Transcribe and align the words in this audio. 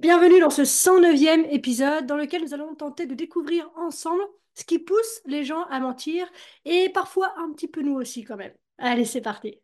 Bienvenue 0.00 0.38
dans 0.38 0.50
ce 0.50 0.62
109e 0.62 1.48
épisode 1.50 2.06
dans 2.06 2.16
lequel 2.16 2.42
nous 2.42 2.54
allons 2.54 2.72
tenter 2.76 3.06
de 3.06 3.16
découvrir 3.16 3.68
ensemble 3.74 4.22
ce 4.54 4.62
qui 4.62 4.78
pousse 4.78 5.20
les 5.26 5.42
gens 5.42 5.64
à 5.70 5.80
mentir 5.80 6.24
et 6.64 6.88
parfois 6.90 7.34
un 7.36 7.50
petit 7.52 7.66
peu 7.66 7.82
nous 7.82 7.94
aussi 7.94 8.22
quand 8.22 8.36
même. 8.36 8.52
Allez, 8.78 9.04
c'est 9.04 9.20
parti. 9.20 9.58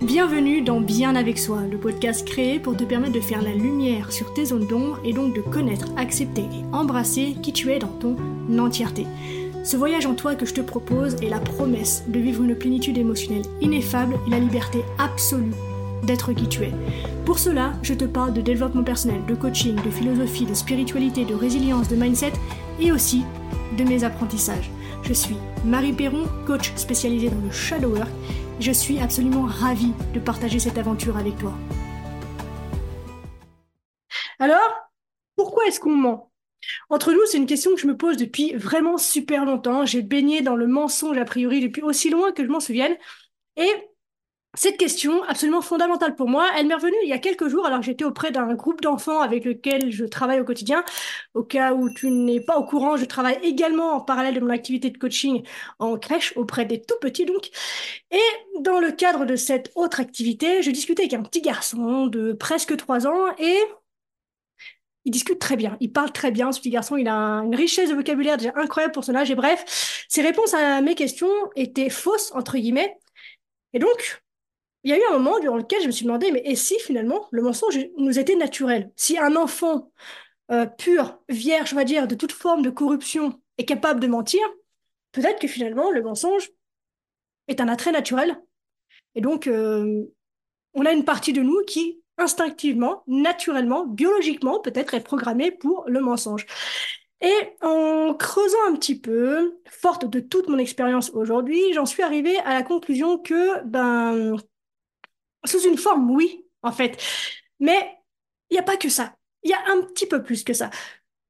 Bienvenue 0.00 0.62
dans 0.62 0.80
Bien 0.80 1.14
avec 1.14 1.38
soi, 1.38 1.60
le 1.70 1.78
podcast 1.78 2.26
créé 2.26 2.58
pour 2.58 2.74
te 2.74 2.84
permettre 2.84 3.12
de 3.12 3.20
faire 3.20 3.42
la 3.42 3.52
lumière 3.52 4.10
sur 4.10 4.32
tes 4.32 4.46
zones 4.46 4.66
d'ombre 4.66 4.98
et 5.04 5.12
donc 5.12 5.36
de 5.36 5.42
connaître, 5.42 5.88
accepter 5.98 6.44
et 6.44 6.74
embrasser 6.74 7.36
qui 7.42 7.52
tu 7.52 7.70
es 7.70 7.80
dans 7.80 7.98
ton 7.98 8.16
entièreté. 8.58 9.06
Ce 9.62 9.76
voyage 9.76 10.06
en 10.06 10.14
toi 10.14 10.36
que 10.36 10.46
je 10.46 10.54
te 10.54 10.62
propose 10.62 11.16
est 11.16 11.28
la 11.28 11.40
promesse 11.40 12.04
de 12.08 12.18
vivre 12.18 12.42
une 12.42 12.56
plénitude 12.56 12.96
émotionnelle 12.96 13.44
ineffable 13.60 14.18
et 14.26 14.30
la 14.30 14.38
liberté 14.38 14.78
absolue 14.98 15.52
d'être 16.02 16.32
qui 16.32 16.48
tu 16.48 16.64
es. 16.64 16.72
Pour 17.24 17.38
cela, 17.38 17.72
je 17.82 17.94
te 17.94 18.04
parle 18.04 18.34
de 18.34 18.40
développement 18.40 18.84
personnel, 18.84 19.24
de 19.26 19.34
coaching, 19.34 19.76
de 19.82 19.90
philosophie, 19.90 20.46
de 20.46 20.54
spiritualité, 20.54 21.24
de 21.24 21.34
résilience, 21.34 21.88
de 21.88 21.96
mindset 21.96 22.32
et 22.80 22.92
aussi 22.92 23.22
de 23.78 23.84
mes 23.84 24.04
apprentissages. 24.04 24.70
Je 25.02 25.12
suis 25.12 25.36
Marie 25.64 25.92
Perron, 25.92 26.26
coach 26.46 26.72
spécialisée 26.76 27.30
dans 27.30 27.40
le 27.40 27.50
shadow 27.50 27.88
work. 27.90 28.08
Et 28.58 28.62
je 28.62 28.72
suis 28.72 29.00
absolument 29.00 29.46
ravie 29.46 29.92
de 30.14 30.20
partager 30.20 30.58
cette 30.58 30.78
aventure 30.78 31.16
avec 31.16 31.36
toi. 31.38 31.52
Alors, 34.38 34.90
pourquoi 35.36 35.64
est-ce 35.66 35.80
qu'on 35.80 35.96
ment? 35.96 36.30
Entre 36.88 37.12
nous, 37.12 37.20
c'est 37.26 37.38
une 37.38 37.46
question 37.46 37.74
que 37.74 37.80
je 37.80 37.86
me 37.86 37.96
pose 37.96 38.16
depuis 38.16 38.54
vraiment 38.54 38.96
super 38.96 39.44
longtemps. 39.44 39.84
J'ai 39.84 40.02
baigné 40.02 40.40
dans 40.40 40.56
le 40.56 40.66
mensonge 40.66 41.18
a 41.18 41.24
priori 41.24 41.60
depuis 41.60 41.82
aussi 41.82 42.10
loin 42.10 42.32
que 42.32 42.44
je 42.44 42.48
m'en 42.48 42.60
souvienne. 42.60 42.96
Et 43.56 43.70
cette 44.56 44.76
question, 44.76 45.22
absolument 45.24 45.60
fondamentale 45.62 46.14
pour 46.14 46.28
moi, 46.28 46.48
elle 46.56 46.66
m'est 46.66 46.74
revenue 46.74 46.96
il 47.02 47.08
y 47.08 47.12
a 47.12 47.18
quelques 47.18 47.48
jours 47.48 47.66
alors 47.66 47.80
que 47.80 47.86
j'étais 47.86 48.04
auprès 48.04 48.30
d'un 48.30 48.54
groupe 48.54 48.80
d'enfants 48.80 49.20
avec 49.20 49.44
lequel 49.44 49.90
je 49.90 50.04
travaille 50.04 50.40
au 50.40 50.44
quotidien. 50.44 50.84
Au 51.34 51.42
cas 51.42 51.74
où 51.74 51.92
tu 51.92 52.10
n'es 52.10 52.40
pas 52.40 52.56
au 52.58 52.64
courant, 52.64 52.96
je 52.96 53.04
travaille 53.04 53.38
également 53.42 53.92
en 53.94 54.00
parallèle 54.00 54.34
de 54.34 54.40
mon 54.40 54.50
activité 54.50 54.90
de 54.90 54.98
coaching 54.98 55.42
en 55.78 55.98
crèche 55.98 56.32
auprès 56.36 56.64
des 56.66 56.80
tout 56.80 56.94
petits 57.00 57.24
donc. 57.24 57.50
Et 58.12 58.60
dans 58.60 58.78
le 58.78 58.92
cadre 58.92 59.24
de 59.24 59.36
cette 59.36 59.72
autre 59.74 60.00
activité, 60.00 60.62
je 60.62 60.70
discutais 60.70 61.02
avec 61.02 61.14
un 61.14 61.22
petit 61.22 61.42
garçon 61.42 62.06
de 62.06 62.32
presque 62.32 62.76
3 62.76 63.06
ans 63.06 63.26
et 63.38 63.58
il 65.04 65.10
discute 65.10 65.38
très 65.38 65.56
bien, 65.56 65.76
il 65.80 65.92
parle 65.92 66.12
très 66.12 66.30
bien, 66.30 66.50
ce 66.52 66.60
petit 66.60 66.70
garçon, 66.70 66.96
il 66.96 67.08
a 67.08 67.42
une 67.42 67.54
richesse 67.54 67.90
de 67.90 67.94
vocabulaire 67.94 68.38
déjà 68.38 68.52
incroyable 68.56 68.94
pour 68.94 69.04
son 69.04 69.14
âge, 69.14 69.30
et 69.30 69.34
bref, 69.34 70.06
ses 70.08 70.22
réponses 70.22 70.54
à 70.54 70.80
mes 70.80 70.94
questions 70.94 71.28
étaient 71.56 71.90
fausses, 71.90 72.32
entre 72.34 72.56
guillemets. 72.56 72.96
Et 73.74 73.78
donc, 73.78 74.23
il 74.84 74.90
y 74.90 74.92
a 74.92 74.98
eu 74.98 75.02
un 75.10 75.18
moment 75.18 75.38
durant 75.40 75.56
lequel 75.56 75.80
je 75.80 75.86
me 75.86 75.92
suis 75.92 76.04
demandé, 76.04 76.30
mais 76.30 76.42
et 76.44 76.56
si 76.56 76.78
finalement 76.78 77.26
le 77.30 77.42
mensonge 77.42 77.78
nous 77.96 78.18
était 78.18 78.36
naturel? 78.36 78.92
Si 78.96 79.18
un 79.18 79.34
enfant 79.34 79.90
euh, 80.50 80.66
pur, 80.66 81.18
vierge, 81.28 81.72
on 81.72 81.76
va 81.76 81.84
dire, 81.84 82.06
de 82.06 82.14
toute 82.14 82.32
forme 82.32 82.62
de 82.62 82.70
corruption 82.70 83.40
est 83.58 83.64
capable 83.64 84.00
de 84.00 84.06
mentir, 84.06 84.42
peut-être 85.12 85.40
que 85.40 85.48
finalement 85.48 85.90
le 85.90 86.02
mensonge 86.02 86.50
est 87.48 87.60
un 87.60 87.68
attrait 87.68 87.92
naturel. 87.92 88.40
Et 89.14 89.20
donc, 89.20 89.46
euh, 89.46 90.02
on 90.74 90.84
a 90.84 90.92
une 90.92 91.04
partie 91.04 91.32
de 91.32 91.42
nous 91.42 91.62
qui, 91.66 92.02
instinctivement, 92.18 93.04
naturellement, 93.06 93.86
biologiquement, 93.86 94.60
peut-être 94.60 94.94
est 94.94 95.00
programmée 95.00 95.50
pour 95.50 95.84
le 95.86 96.00
mensonge. 96.00 96.46
Et 97.20 97.32
en 97.62 98.14
creusant 98.14 98.58
un 98.68 98.74
petit 98.74 98.98
peu, 99.00 99.58
forte 99.70 100.04
de 100.04 100.20
toute 100.20 100.48
mon 100.48 100.58
expérience 100.58 101.10
aujourd'hui, 101.14 101.72
j'en 101.72 101.86
suis 101.86 102.02
arrivée 102.02 102.36
à 102.40 102.52
la 102.52 102.62
conclusion 102.62 103.18
que, 103.18 103.62
ben, 103.64 104.36
sous 105.44 105.60
une 105.60 105.78
forme, 105.78 106.10
oui, 106.10 106.46
en 106.62 106.72
fait. 106.72 107.02
Mais 107.60 107.96
il 108.50 108.54
n'y 108.54 108.60
a 108.60 108.62
pas 108.62 108.76
que 108.76 108.88
ça. 108.88 109.14
Il 109.42 109.50
y 109.50 109.54
a 109.54 109.62
un 109.72 109.82
petit 109.82 110.06
peu 110.06 110.22
plus 110.22 110.44
que 110.44 110.52
ça. 110.52 110.70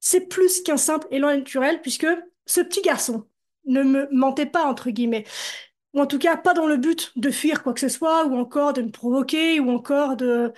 C'est 0.01 0.29
plus 0.29 0.63
qu'un 0.63 0.77
simple 0.77 1.07
élan 1.11 1.37
naturel, 1.37 1.81
puisque 1.81 2.07
ce 2.47 2.61
petit 2.61 2.83
garçon 2.83 3.27
ne 3.67 3.83
me 3.83 4.09
mentait 4.13 4.47
pas, 4.47 4.65
entre 4.65 4.91
guillemets. 4.91 5.25
Ou 5.95 6.01
en 6.01 6.07
tout 6.07 6.19
cas, 6.19 6.37
pas 6.37 6.55
dans 6.55 6.67
le 6.67 6.77
but 6.77 7.13
de 7.17 7.31
fuir 7.31 7.63
quoi 7.63 7.73
que 7.73 7.81
ce 7.81 7.89
soit, 7.89 8.27
ou 8.27 8.37
encore 8.37 8.73
de 8.73 8.83
me 8.83 8.91
provoquer, 8.91 9.61
ou 9.61 9.71
encore 9.71 10.17
de 10.17 10.53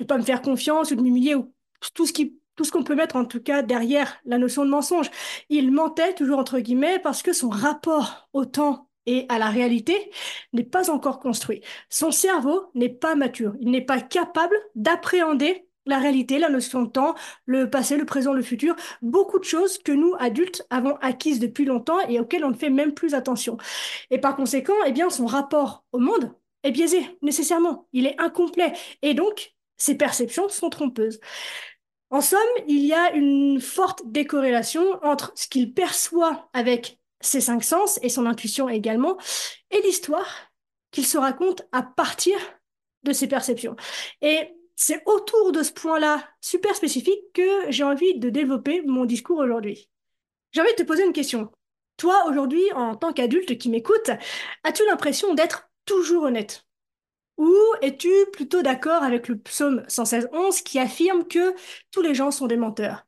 ne 0.00 0.04
pas 0.04 0.18
me 0.18 0.22
faire 0.22 0.42
confiance, 0.42 0.90
ou 0.90 0.96
de 0.96 1.02
m'humilier, 1.02 1.34
ou 1.34 1.52
tout 1.94 2.06
ce 2.06 2.12
qui 2.12 2.38
tout 2.54 2.64
ce 2.64 2.72
qu'on 2.72 2.84
peut 2.84 2.94
mettre 2.94 3.16
en 3.16 3.24
tout 3.24 3.40
cas 3.40 3.62
derrière 3.62 4.20
la 4.24 4.38
notion 4.38 4.64
de 4.64 4.70
mensonge. 4.70 5.10
Il 5.48 5.72
mentait 5.72 6.14
toujours 6.14 6.38
entre 6.38 6.58
guillemets 6.60 6.98
parce 6.98 7.22
que 7.22 7.32
son 7.32 7.48
rapport 7.48 8.28
au 8.32 8.44
temps 8.44 8.88
et 9.06 9.26
à 9.28 9.38
la 9.38 9.48
réalité 9.48 10.10
n'est 10.52 10.64
pas 10.64 10.90
encore 10.90 11.20
construit. 11.20 11.62
Son 11.88 12.10
cerveau 12.10 12.70
n'est 12.74 12.88
pas 12.88 13.14
mature. 13.14 13.54
Il 13.60 13.70
n'est 13.70 13.84
pas 13.84 14.00
capable 14.00 14.56
d'appréhender 14.74 15.66
la 15.86 15.98
réalité, 15.98 16.38
la 16.38 16.48
notion 16.48 16.82
de 16.82 16.90
temps, 16.90 17.14
le 17.44 17.68
passé, 17.68 17.96
le 17.96 18.04
présent, 18.04 18.32
le 18.32 18.42
futur, 18.42 18.76
beaucoup 19.00 19.38
de 19.38 19.44
choses 19.44 19.78
que 19.78 19.92
nous, 19.92 20.14
adultes, 20.18 20.64
avons 20.70 20.96
acquises 21.00 21.40
depuis 21.40 21.64
longtemps 21.64 22.00
et 22.08 22.20
auxquelles 22.20 22.44
on 22.44 22.50
ne 22.50 22.56
fait 22.56 22.70
même 22.70 22.94
plus 22.94 23.14
attention. 23.14 23.56
Et 24.10 24.18
par 24.18 24.36
conséquent, 24.36 24.74
eh 24.86 24.92
bien, 24.92 25.10
son 25.10 25.26
rapport 25.26 25.84
au 25.92 25.98
monde 25.98 26.32
est 26.62 26.70
biaisé, 26.70 27.18
nécessairement. 27.22 27.88
Il 27.92 28.06
est 28.06 28.20
incomplet. 28.20 28.72
Et 29.02 29.14
donc, 29.14 29.54
ses 29.76 29.96
perceptions 29.96 30.48
sont 30.48 30.70
trompeuses. 30.70 31.18
En 32.10 32.20
somme, 32.20 32.38
il 32.68 32.84
y 32.84 32.92
a 32.92 33.12
une 33.14 33.60
forte 33.60 34.02
décorrélation 34.04 34.84
entre 35.02 35.32
ce 35.34 35.48
qu'il 35.48 35.72
perçoit 35.72 36.48
avec 36.52 37.00
ses 37.22 37.40
cinq 37.40 37.64
sens 37.64 37.98
et 38.02 38.08
son 38.08 38.26
intuition 38.26 38.68
également, 38.68 39.16
et 39.70 39.80
l'histoire 39.82 40.28
qu'il 40.90 41.06
se 41.06 41.18
raconte 41.18 41.62
à 41.72 41.82
partir 41.82 42.36
de 43.02 43.12
ses 43.12 43.26
perceptions. 43.26 43.76
Et 44.20 44.54
c'est 44.76 45.02
autour 45.06 45.52
de 45.52 45.62
ce 45.62 45.72
point-là 45.72 46.28
super 46.40 46.74
spécifique 46.74 47.20
que 47.34 47.70
j'ai 47.70 47.84
envie 47.84 48.18
de 48.18 48.30
développer 48.30 48.82
mon 48.82 49.04
discours 49.04 49.38
aujourd'hui. 49.38 49.88
J'ai 50.52 50.60
envie 50.60 50.72
de 50.72 50.82
te 50.82 50.82
poser 50.82 51.04
une 51.04 51.12
question. 51.12 51.50
Toi, 51.96 52.24
aujourd'hui, 52.28 52.62
en 52.74 52.96
tant 52.96 53.12
qu'adulte 53.12 53.58
qui 53.58 53.70
m'écoute, 53.70 54.10
as-tu 54.64 54.84
l'impression 54.86 55.34
d'être 55.34 55.70
toujours 55.84 56.24
honnête? 56.24 56.66
Ou 57.38 57.54
es-tu 57.80 58.10
plutôt 58.32 58.62
d'accord 58.62 59.02
avec 59.02 59.28
le 59.28 59.38
psaume 59.38 59.82
116.11 59.88 60.62
qui 60.62 60.78
affirme 60.78 61.26
que 61.26 61.54
tous 61.90 62.02
les 62.02 62.14
gens 62.14 62.30
sont 62.30 62.46
des 62.46 62.56
menteurs? 62.56 63.06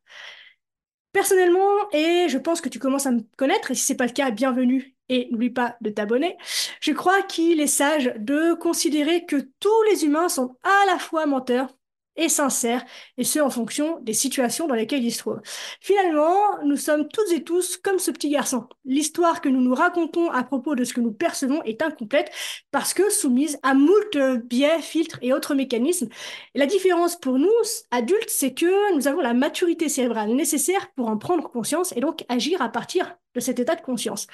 Personnellement, 1.15 1.89
et 1.93 2.27
je 2.29 2.39
pense 2.39 2.61
que 2.61 2.69
tu 2.69 2.81
commences 2.81 3.07
à 3.07 3.13
me 3.13 3.21
connaître, 3.37 3.71
et 3.71 3.77
si 3.77 3.85
c'est 3.85 3.95
pas 3.95 4.07
le 4.07 4.11
cas, 4.11 4.33
bienvenue 4.33 4.97
et 5.09 5.29
n'oublie 5.31 5.49
pas 5.51 5.77
de 5.81 5.91
t'abonner. 5.91 6.37
Je 6.81 6.91
crois 6.91 7.23
qu'il 7.23 7.61
est 7.61 7.69
sage 7.69 8.13
de 8.19 8.55
considérer 8.55 9.25
que 9.25 9.37
tous 9.61 9.83
les 9.93 10.05
humains 10.05 10.29
sont 10.29 10.57
à 10.65 10.87
la 10.93 10.99
fois 10.99 11.27
menteurs 11.27 11.69
et 12.17 12.29
sincère, 12.29 12.85
et 13.19 13.25
ce 13.25 13.39
en 13.41 13.51
fonction 13.51 13.99
des 14.01 14.13
situations 14.13 14.67
dans 14.67 14.75
lesquelles 14.75 15.05
ils 15.05 15.13
se 15.13 15.19
trouvent. 15.19 15.41
Finalement, 15.81 16.63
nous 16.65 16.77
sommes 16.77 17.09
toutes 17.09 17.33
et 17.33 17.43
tous 17.43 17.77
comme 17.77 17.99
ce 17.99 18.11
petit 18.11 18.31
garçon. 18.31 18.67
L'histoire 18.85 19.41
que 19.41 19.49
nous 19.49 19.61
nous 19.61 19.75
racontons 19.75 20.31
à 20.31 20.45
propos 20.45 20.75
de 20.75 20.85
ce 20.85 20.95
que 20.95 21.01
nous 21.01 21.13
percevons 21.13 21.63
est 21.65 21.83
incomplète 21.83 22.31
parce 22.71 22.95
que 22.95 23.11
soumise 23.11 23.59
à 23.63 23.75
moult 23.75 24.17
biais, 24.45 24.81
filtres 24.81 25.19
et 25.23 25.33
autres 25.33 25.55
mécanismes. 25.55 26.09
La 26.55 26.67
différence 26.67 27.17
pour 27.17 27.39
nous, 27.39 27.51
adultes, 27.91 28.31
c'est 28.31 28.55
que 28.55 28.95
nous 28.95 29.09
avons 29.09 29.21
la 29.21 29.35
maturité 29.35 29.89
cérébrale 29.89 30.31
nécessaire 30.31 30.93
pour 30.95 31.09
en 31.09 31.17
prendre 31.17 31.51
conscience 31.51 31.93
et 31.97 32.01
donc 32.01 32.25
agir 32.29 32.63
à 32.63 32.69
partir 32.69 33.17
de 33.35 33.41
cet 33.41 33.59
état 33.59 33.75
de 33.75 33.81
conscience. 33.81 34.27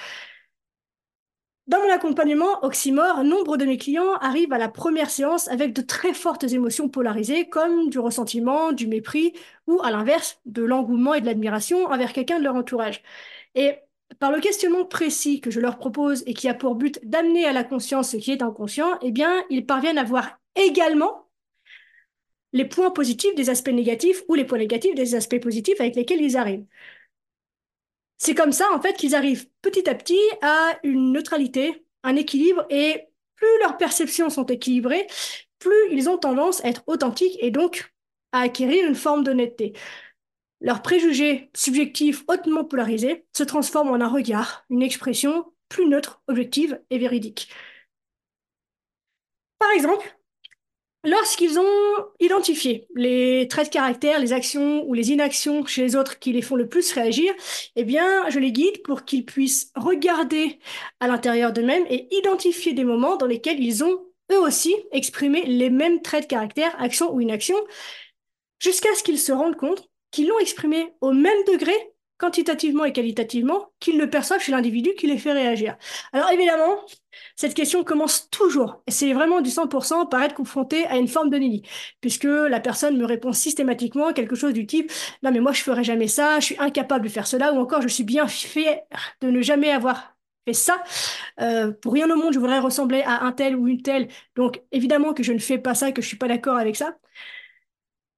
Dans 1.70 1.78
mon 1.78 1.92
accompagnement 1.92 2.64
Oxymore, 2.64 3.22
nombre 3.22 3.56
de 3.56 3.64
mes 3.64 3.76
clients 3.76 4.14
arrivent 4.14 4.52
à 4.52 4.58
la 4.58 4.68
première 4.68 5.08
séance 5.08 5.46
avec 5.46 5.72
de 5.72 5.82
très 5.82 6.12
fortes 6.12 6.42
émotions 6.42 6.88
polarisées, 6.88 7.48
comme 7.48 7.90
du 7.90 8.00
ressentiment, 8.00 8.72
du 8.72 8.88
mépris, 8.88 9.34
ou 9.68 9.80
à 9.80 9.92
l'inverse, 9.92 10.40
de 10.46 10.64
l'engouement 10.64 11.14
et 11.14 11.20
de 11.20 11.26
l'admiration 11.26 11.84
envers 11.84 12.12
quelqu'un 12.12 12.40
de 12.40 12.42
leur 12.44 12.56
entourage. 12.56 13.04
Et 13.54 13.74
par 14.18 14.32
le 14.32 14.40
questionnement 14.40 14.84
précis 14.84 15.40
que 15.40 15.52
je 15.52 15.60
leur 15.60 15.78
propose 15.78 16.24
et 16.26 16.34
qui 16.34 16.48
a 16.48 16.54
pour 16.54 16.74
but 16.74 16.98
d'amener 17.04 17.46
à 17.46 17.52
la 17.52 17.62
conscience 17.62 18.10
ce 18.10 18.16
qui 18.16 18.32
est 18.32 18.42
inconscient, 18.42 18.98
eh 19.02 19.14
ils 19.48 19.64
parviennent 19.64 19.98
à 19.98 20.02
voir 20.02 20.40
également 20.56 21.28
les 22.52 22.64
points 22.64 22.90
positifs 22.90 23.36
des 23.36 23.48
aspects 23.48 23.68
négatifs 23.68 24.24
ou 24.28 24.34
les 24.34 24.44
points 24.44 24.58
négatifs 24.58 24.96
des 24.96 25.14
aspects 25.14 25.40
positifs 25.40 25.80
avec 25.80 25.94
lesquels 25.94 26.20
ils 26.20 26.36
arrivent. 26.36 26.66
C'est 28.22 28.34
comme 28.34 28.52
ça, 28.52 28.70
en 28.74 28.82
fait, 28.82 28.92
qu'ils 28.98 29.14
arrivent 29.14 29.48
petit 29.62 29.88
à 29.88 29.94
petit 29.94 30.20
à 30.42 30.78
une 30.82 31.10
neutralité, 31.10 31.86
un 32.02 32.16
équilibre, 32.16 32.66
et 32.68 33.08
plus 33.34 33.58
leurs 33.60 33.78
perceptions 33.78 34.28
sont 34.28 34.44
équilibrées, 34.44 35.06
plus 35.58 35.90
ils 35.90 36.10
ont 36.10 36.18
tendance 36.18 36.62
à 36.62 36.68
être 36.68 36.82
authentiques 36.86 37.38
et 37.40 37.50
donc 37.50 37.94
à 38.32 38.40
acquérir 38.40 38.86
une 38.86 38.94
forme 38.94 39.24
d'honnêteté. 39.24 39.72
Leurs 40.60 40.82
préjugés 40.82 41.50
subjectifs 41.56 42.24
hautement 42.28 42.64
polarisés 42.66 43.24
se 43.34 43.42
transforment 43.42 43.92
en 43.92 44.00
un 44.02 44.08
regard, 44.08 44.66
une 44.68 44.82
expression 44.82 45.50
plus 45.70 45.88
neutre, 45.88 46.22
objective 46.28 46.78
et 46.90 46.98
véridique. 46.98 47.50
Par 49.58 49.70
exemple, 49.70 50.19
Lorsqu'ils 51.02 51.58
ont 51.58 52.04
identifié 52.20 52.86
les 52.94 53.48
traits 53.48 53.68
de 53.68 53.72
caractère, 53.72 54.18
les 54.18 54.34
actions 54.34 54.84
ou 54.86 54.92
les 54.92 55.10
inactions 55.10 55.64
chez 55.64 55.80
les 55.82 55.96
autres 55.96 56.18
qui 56.18 56.32
les 56.32 56.42
font 56.42 56.56
le 56.56 56.68
plus 56.68 56.92
réagir, 56.92 57.32
eh 57.74 57.84
bien, 57.84 58.28
je 58.28 58.38
les 58.38 58.52
guide 58.52 58.82
pour 58.82 59.06
qu'ils 59.06 59.24
puissent 59.24 59.72
regarder 59.74 60.58
à 61.00 61.08
l'intérieur 61.08 61.52
d'eux-mêmes 61.54 61.86
et 61.88 62.06
identifier 62.14 62.74
des 62.74 62.84
moments 62.84 63.16
dans 63.16 63.26
lesquels 63.26 63.62
ils 63.62 63.82
ont 63.82 64.04
eux 64.30 64.38
aussi 64.38 64.74
exprimer 64.92 65.44
les 65.46 65.70
mêmes 65.70 66.02
traits 66.02 66.24
de 66.24 66.28
caractère, 66.28 66.78
action 66.78 67.10
ou 67.14 67.20
inaction, 67.22 67.56
jusqu'à 68.58 68.94
ce 68.94 69.02
qu'ils 69.02 69.18
se 69.18 69.32
rendent 69.32 69.56
compte 69.56 69.88
qu'ils 70.10 70.28
l'ont 70.28 70.38
exprimé 70.38 70.92
au 71.00 71.12
même 71.12 71.44
degré 71.46 71.72
quantitativement 72.20 72.84
et 72.84 72.92
qualitativement, 72.92 73.72
qu'ils 73.80 73.98
le 73.98 74.10
perçoivent 74.10 74.42
chez 74.42 74.52
l'individu 74.52 74.90
qui 74.96 75.06
les 75.06 75.16
fait 75.16 75.32
réagir. 75.32 75.76
Alors 76.12 76.30
évidemment, 76.30 76.76
cette 77.34 77.54
question 77.54 77.82
commence 77.82 78.28
toujours, 78.30 78.82
et 78.86 78.90
c'est 78.90 79.14
vraiment 79.14 79.40
du 79.40 79.48
100% 79.48 80.08
par 80.10 80.22
être 80.22 80.34
confronté 80.34 80.86
à 80.86 80.98
une 80.98 81.08
forme 81.08 81.30
de 81.30 81.38
déni, 81.38 81.62
puisque 82.02 82.24
la 82.24 82.60
personne 82.60 82.98
me 82.98 83.06
répond 83.06 83.32
systématiquement 83.32 84.12
quelque 84.12 84.36
chose 84.36 84.52
du 84.52 84.66
type 84.66 84.92
«Non 85.22 85.32
mais 85.32 85.40
moi 85.40 85.52
je 85.52 85.62
ferai 85.62 85.82
jamais 85.82 86.08
ça, 86.08 86.38
je 86.40 86.44
suis 86.44 86.58
incapable 86.58 87.04
de 87.04 87.10
faire 87.10 87.26
cela», 87.26 87.52
ou 87.54 87.58
encore 87.58 87.80
«Je 87.82 87.88
suis 87.88 88.04
bien 88.04 88.28
fier 88.28 88.80
de 89.22 89.30
ne 89.30 89.40
jamais 89.40 89.70
avoir 89.70 90.14
fait 90.46 90.52
ça. 90.52 90.82
Euh, 91.40 91.72
pour 91.72 91.94
rien 91.94 92.10
au 92.10 92.16
monde, 92.16 92.34
je 92.34 92.38
voudrais 92.38 92.58
ressembler 92.60 93.02
à 93.02 93.24
un 93.24 93.32
tel 93.32 93.56
ou 93.56 93.66
une 93.66 93.82
telle. 93.82 94.08
Donc 94.36 94.62
évidemment 94.72 95.14
que 95.14 95.22
je 95.22 95.32
ne 95.32 95.38
fais 95.38 95.58
pas 95.58 95.74
ça, 95.74 95.92
que 95.92 96.02
je 96.02 96.06
suis 96.08 96.18
pas 96.18 96.28
d'accord 96.28 96.56
avec 96.58 96.76
ça. 96.76 96.96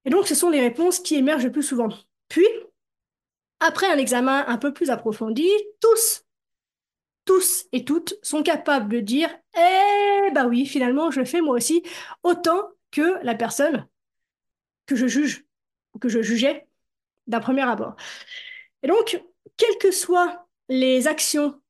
Et 0.05 0.11
donc 0.11 0.27
ce 0.27 0.35
sont 0.35 0.51
les 0.51 0.61
réponses 0.61 0.99
qui 0.99 1.15
émergent 1.15 1.45
le 1.45 1.53
plus 1.53 1.63
souvent. 1.63 1.89
Puis, 2.29 2.47
après 3.63 3.87
un 3.91 3.99
examen 3.99 4.45
un 4.47 4.59
peu 4.59 4.73
plus 4.73 4.91
approfondi, 4.91 5.49
tous, 5.81 6.25
tous 7.25 7.67
et 7.73 7.85
toutes 7.85 8.15
sont 8.23 8.43
capables 8.43 8.93
de 8.93 9.01
dire 9.01 9.31
Eh 9.57 10.31
bah 10.33 10.47
oui, 10.47 10.67
finalement, 10.67 11.11
je 11.11 11.21
le 11.21 11.27
fais 11.27 11.41
moi 11.41 11.57
aussi, 11.57 11.83
autant 12.23 12.71
que 12.91 13.25
la 13.25 13.35
personne 13.35 13.87
que 14.87 14.97
je 14.97 15.07
juge, 15.07 15.45
que 16.01 16.09
je 16.09 16.23
jugeais 16.23 16.67
d'un 17.27 17.41
premier 17.41 17.63
abord. 17.63 17.97
Et 18.83 18.89
donc, 18.89 19.23
quelles 19.57 19.79
que 19.79 19.91
soient 19.91 20.47
les 20.69 21.07
actions 21.07 21.61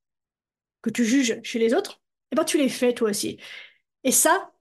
que 0.81 0.89
tu 0.89 1.05
juges 1.05 1.39
chez 1.43 1.59
les 1.59 1.73
autres, 1.73 2.01
eh 2.31 2.35
ben, 2.35 2.43
tu 2.43 2.57
les 2.57 2.69
fais 2.69 2.93
toi 2.93 3.09
aussi. 3.09 3.39
Et 4.03 4.11
ça, 4.11 4.51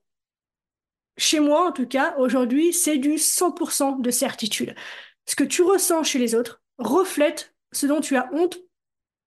chez 1.17 1.40
moi 1.40 1.67
en 1.69 1.73
tout 1.73 1.87
cas, 1.87 2.14
aujourd'hui, 2.19 2.73
c'est 2.73 2.99
du 2.99 3.14
100% 3.14 4.00
de 4.00 4.11
certitude. 4.11 4.75
Ce 5.26 5.37
que 5.37 5.44
tu 5.44 5.62
ressens 5.62 6.05
chez 6.05 6.19
les 6.19 6.34
autres, 6.34 6.62
reflète 6.82 7.55
ce 7.73 7.87
dont 7.87 8.00
tu 8.00 8.17
as 8.17 8.29
honte 8.32 8.58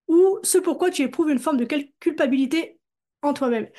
ou 0.07 0.39
ce 0.43 0.57
pourquoi 0.57 0.91
tu 0.91 1.01
éprouves 1.01 1.29
une 1.29 1.39
forme 1.39 1.57
de 1.57 1.67
culpabilité 1.99 2.79
en 3.21 3.33
toi-même. 3.33 3.69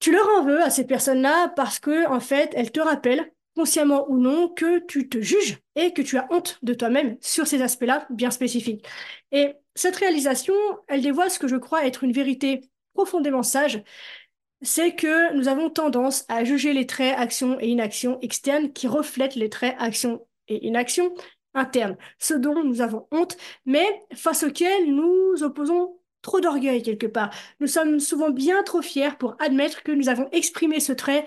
Tu 0.00 0.12
leur 0.12 0.28
en 0.28 0.44
veux 0.44 0.62
à 0.62 0.70
ces 0.70 0.86
personnes-là 0.86 1.48
parce 1.56 1.78
que, 1.78 2.08
en 2.08 2.20
fait, 2.20 2.52
elles 2.54 2.72
te 2.72 2.80
rappellent, 2.80 3.32
consciemment 3.54 4.08
ou 4.08 4.18
non, 4.18 4.48
que 4.48 4.78
tu 4.86 5.08
te 5.08 5.20
juges 5.20 5.58
et 5.76 5.92
que 5.92 6.02
tu 6.02 6.16
as 6.16 6.26
honte 6.30 6.58
de 6.62 6.72
toi-même 6.72 7.16
sur 7.20 7.46
ces 7.46 7.60
aspects-là 7.62 8.06
bien 8.10 8.30
spécifiques. 8.30 8.86
Et 9.32 9.52
cette 9.74 9.96
réalisation, 9.96 10.54
elle 10.88 11.02
dévoile 11.02 11.30
ce 11.30 11.38
que 11.38 11.48
je 11.48 11.56
crois 11.56 11.86
être 11.86 12.02
une 12.04 12.12
vérité 12.12 12.62
profondément 12.94 13.42
sage, 13.42 13.82
c'est 14.62 14.94
que 14.94 15.34
nous 15.34 15.48
avons 15.48 15.70
tendance 15.70 16.24
à 16.28 16.44
juger 16.44 16.72
les 16.72 16.86
traits 16.86 17.18
actions 17.18 17.58
et 17.60 17.68
inactions 17.68 18.18
externes 18.20 18.72
qui 18.72 18.88
reflètent 18.88 19.36
les 19.36 19.48
traits 19.48 19.76
actions 19.78 20.26
et 20.48 20.66
inactions 20.66 21.14
interne, 21.54 21.96
ce 22.18 22.34
dont 22.34 22.62
nous 22.64 22.80
avons 22.80 23.06
honte, 23.10 23.36
mais 23.66 23.86
face 24.14 24.44
auquel 24.44 24.94
nous 24.94 25.42
opposons 25.42 25.98
trop 26.22 26.40
d'orgueil 26.40 26.82
quelque 26.82 27.06
part. 27.06 27.30
Nous 27.60 27.66
sommes 27.66 28.00
souvent 28.00 28.30
bien 28.30 28.62
trop 28.62 28.82
fiers 28.82 29.16
pour 29.18 29.36
admettre 29.40 29.82
que 29.82 29.92
nous 29.92 30.08
avons 30.08 30.28
exprimé 30.32 30.80
ce 30.80 30.92
trait 30.92 31.24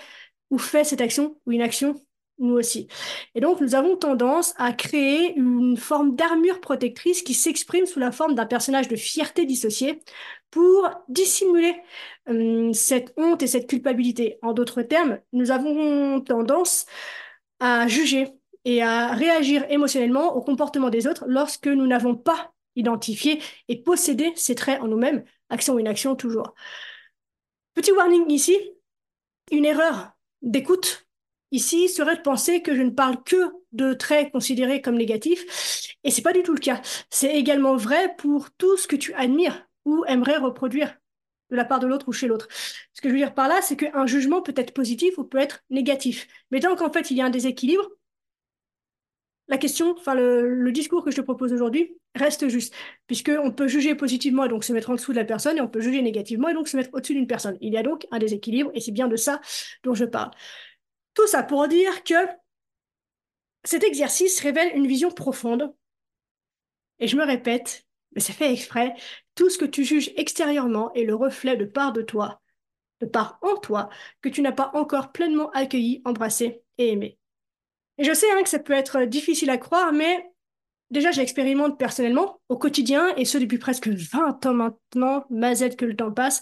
ou 0.50 0.58
fait 0.58 0.84
cette 0.84 1.02
action 1.02 1.38
ou 1.46 1.52
une 1.52 1.62
action 1.62 1.96
nous 2.40 2.56
aussi. 2.56 2.88
Et 3.36 3.42
donc, 3.42 3.62
nous 3.62 3.76
avons 3.76 3.96
tendance 3.96 4.54
à 4.58 4.74
créer 4.74 5.36
une 5.36 5.78
forme 5.78 6.16
d'armure 6.16 6.60
protectrice 6.62 7.22
qui 7.22 7.34
s'exprime 7.34 7.86
sous 7.86 8.00
la 8.00 8.12
forme 8.12 8.36
d'un 8.36 8.46
personnage 8.46 8.88
de 8.88 8.96
fierté 8.96 9.46
dissocié 9.46 10.02
pour 10.50 10.90
dissimuler 11.10 11.76
euh, 12.30 12.74
cette 12.74 13.14
honte 13.18 13.44
et 13.44 13.48
cette 13.48 13.70
culpabilité. 13.70 14.38
En 14.42 14.54
d'autres 14.54 14.82
termes, 14.82 15.20
nous 15.32 15.52
avons 15.52 16.22
tendance 16.22 16.86
à 17.60 17.88
juger 17.88 18.28
et 18.66 18.82
à 18.82 19.14
réagir 19.14 19.66
émotionnellement 19.70 20.36
au 20.36 20.42
comportement 20.42 20.90
des 20.90 21.08
autres 21.08 21.26
lorsque 21.28 21.68
nous 21.68 21.88
n'avons 21.88 22.16
pas 22.16 22.54
identifié 22.76 23.42
et 23.68 23.82
possédé 23.82 24.32
ces 24.36 24.56
traits 24.56 24.82
en 24.82 24.88
nous-mêmes, 24.88 25.24
action 25.50 25.76
ou 25.76 25.80
inaction 25.80 26.16
toujours. 26.16 26.54
Petit 27.74 27.92
warning 27.92 28.30
ici, 28.32 28.58
une 29.52 29.66
erreur 29.66 30.12
d'écoute 30.42 31.08
ici 31.52 31.88
serait 31.88 32.18
de 32.18 32.22
penser 32.22 32.62
que 32.62 32.76
je 32.76 32.82
ne 32.82 32.90
parle 32.90 33.24
que 33.24 33.52
de 33.72 33.94
traits 33.94 34.32
considérés 34.32 34.82
comme 34.82 34.96
négatifs, 34.96 35.96
et 36.04 36.12
c'est 36.12 36.22
pas 36.22 36.34
du 36.34 36.44
tout 36.44 36.54
le 36.54 36.60
cas. 36.60 36.82
C'est 37.10 37.36
également 37.36 37.76
vrai 37.76 38.16
pour 38.18 38.52
tout 38.52 38.78
ce 38.78 38.88
que 38.88 38.96
tu 38.96 39.14
admires 39.14 39.68
ou 39.86 40.04
aimerais 40.08 40.38
reproduire 40.38 40.98
de 41.50 41.56
la 41.56 41.66
part 41.66 41.80
de 41.80 41.88
l'autre 41.88 42.08
ou 42.08 42.12
chez 42.12 42.28
l'autre. 42.28 42.48
Ce 42.94 43.02
que 43.02 43.10
je 43.10 43.14
veux 43.14 43.20
dire 43.20 43.34
par 43.34 43.48
là, 43.48 43.62
c'est 43.62 43.78
qu'un 43.78 44.08
jugement 44.08 44.42
peut 44.42 44.54
être 44.56 44.74
positif 44.74 45.18
ou 45.18 45.24
peut 45.24 45.38
être 45.38 45.64
négatif. 45.70 46.28
Mais 46.52 46.60
tant 46.60 46.76
qu'en 46.76 46.92
fait 46.92 47.12
il 47.12 47.18
y 47.18 47.22
a 47.22 47.26
un 47.26 47.30
déséquilibre, 47.30 47.88
la 49.48 49.58
question, 49.58 49.96
enfin 49.98 50.16
le, 50.16 50.72
discours 50.72 51.04
que 51.04 51.12
je 51.12 51.18
te 51.18 51.22
propose 51.22 51.52
aujourd'hui 51.54 51.98
reste 52.16 52.48
juste, 52.48 52.74
puisqu'on 53.08 53.52
peut 53.52 53.68
juger 53.68 53.96
positivement 53.96 54.46
et 54.46 54.50
donc 54.50 54.64
se 54.64 54.72
mettre 54.74 54.90
en 54.90 54.96
dessous 54.96 55.12
de 55.12 55.18
la 55.18 55.26
personne, 55.26 55.58
et 55.58 55.62
on 55.62 55.68
peut 55.68 55.82
juger 55.82 56.02
négativement 56.02 56.50
et 56.50 56.54
donc 56.54 56.68
se 56.68 56.78
mettre 56.78 56.90
au-dessus 56.94 57.14
d'une 57.14 57.28
personne. 57.28 57.58
Il 57.60 57.74
y 57.74 57.78
a 57.78 57.84
donc 57.84 58.08
un 58.12 58.20
déséquilibre, 58.20 58.72
et 58.74 58.82
c'est 58.82 58.92
bien 58.92 59.08
de 59.08 59.16
ça 59.16 59.42
dont 59.84 59.94
je 59.94 60.06
parle. 60.06 60.32
Tout 61.14 61.28
ça 61.28 61.44
pour 61.44 61.68
dire 61.68 62.04
que 62.04 62.14
cet 63.64 63.84
exercice 63.84 64.40
révèle 64.40 64.76
une 64.76 64.88
vision 64.88 65.12
profonde, 65.12 65.74
et 67.00 67.08
je 67.08 67.18
me 67.18 67.26
répète, 67.26 67.86
mais 68.14 68.22
c'est 68.22 68.34
fait 68.34 68.52
exprès, 68.52 68.96
tout 69.36 69.50
ce 69.50 69.58
que 69.58 69.66
tu 69.66 69.84
juges 69.84 70.12
extérieurement 70.16 70.94
est 70.94 71.04
le 71.04 71.16
reflet 71.16 71.58
de 71.58 71.66
part 71.66 71.92
de 71.92 72.02
toi, 72.02 72.42
de 73.02 73.08
part 73.08 73.40
en 73.42 73.58
toi, 73.58 73.90
que 74.22 74.30
tu 74.30 74.42
n'as 74.42 74.52
pas 74.52 74.72
encore 74.74 75.12
pleinement 75.12 75.50
accueilli, 75.52 76.02
embrassé 76.06 76.64
et 76.78 76.92
aimé. 76.92 77.18
Et 77.98 78.04
je 78.04 78.14
sais 78.14 78.30
hein, 78.32 78.44
que 78.44 78.50
ça 78.50 78.60
peut 78.60 78.74
être 78.74 79.04
difficile 79.04 79.50
à 79.50 79.58
croire, 79.58 79.94
mais 79.94 80.32
déjà, 80.90 81.12
je 81.12 81.20
l'expérimente 81.20 81.78
personnellement 81.78 82.40
au 82.50 82.58
quotidien, 82.58 83.14
et 83.18 83.26
ce 83.26 83.38
depuis 83.38 83.58
presque 83.58 83.88
20 83.88 84.46
ans 84.46 84.54
maintenant, 84.54 85.26
mazette 85.30 85.76
que 85.76 85.86
le 85.86 85.96
temps 85.96 86.12
passe. 86.12 86.42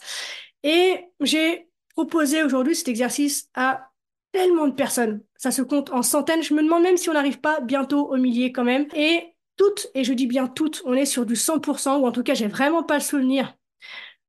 Et 0.63 1.05
j'ai 1.21 1.67
proposé 1.95 2.43
aujourd'hui 2.43 2.75
cet 2.75 2.87
exercice 2.87 3.49
à 3.53 3.89
tellement 4.31 4.67
de 4.67 4.73
personnes. 4.73 5.21
Ça 5.35 5.51
se 5.51 5.61
compte 5.61 5.91
en 5.91 6.03
centaines. 6.03 6.43
Je 6.43 6.53
me 6.53 6.63
demande 6.63 6.83
même 6.83 6.97
si 6.97 7.09
on 7.09 7.13
n'arrive 7.13 7.39
pas 7.39 7.59
bientôt 7.59 8.07
au 8.11 8.17
millier 8.17 8.51
quand 8.51 8.63
même. 8.63 8.87
Et 8.93 9.35
toutes, 9.57 9.87
et 9.93 10.03
je 10.03 10.13
dis 10.13 10.27
bien 10.27 10.47
toutes, 10.47 10.81
on 10.85 10.93
est 10.93 11.05
sur 11.05 11.25
du 11.25 11.35
100%, 11.35 11.99
ou 11.99 12.07
en 12.07 12.11
tout 12.11 12.23
cas, 12.23 12.33
j'ai 12.33 12.47
vraiment 12.47 12.83
pas 12.83 12.95
le 12.95 13.03
souvenir 13.03 13.55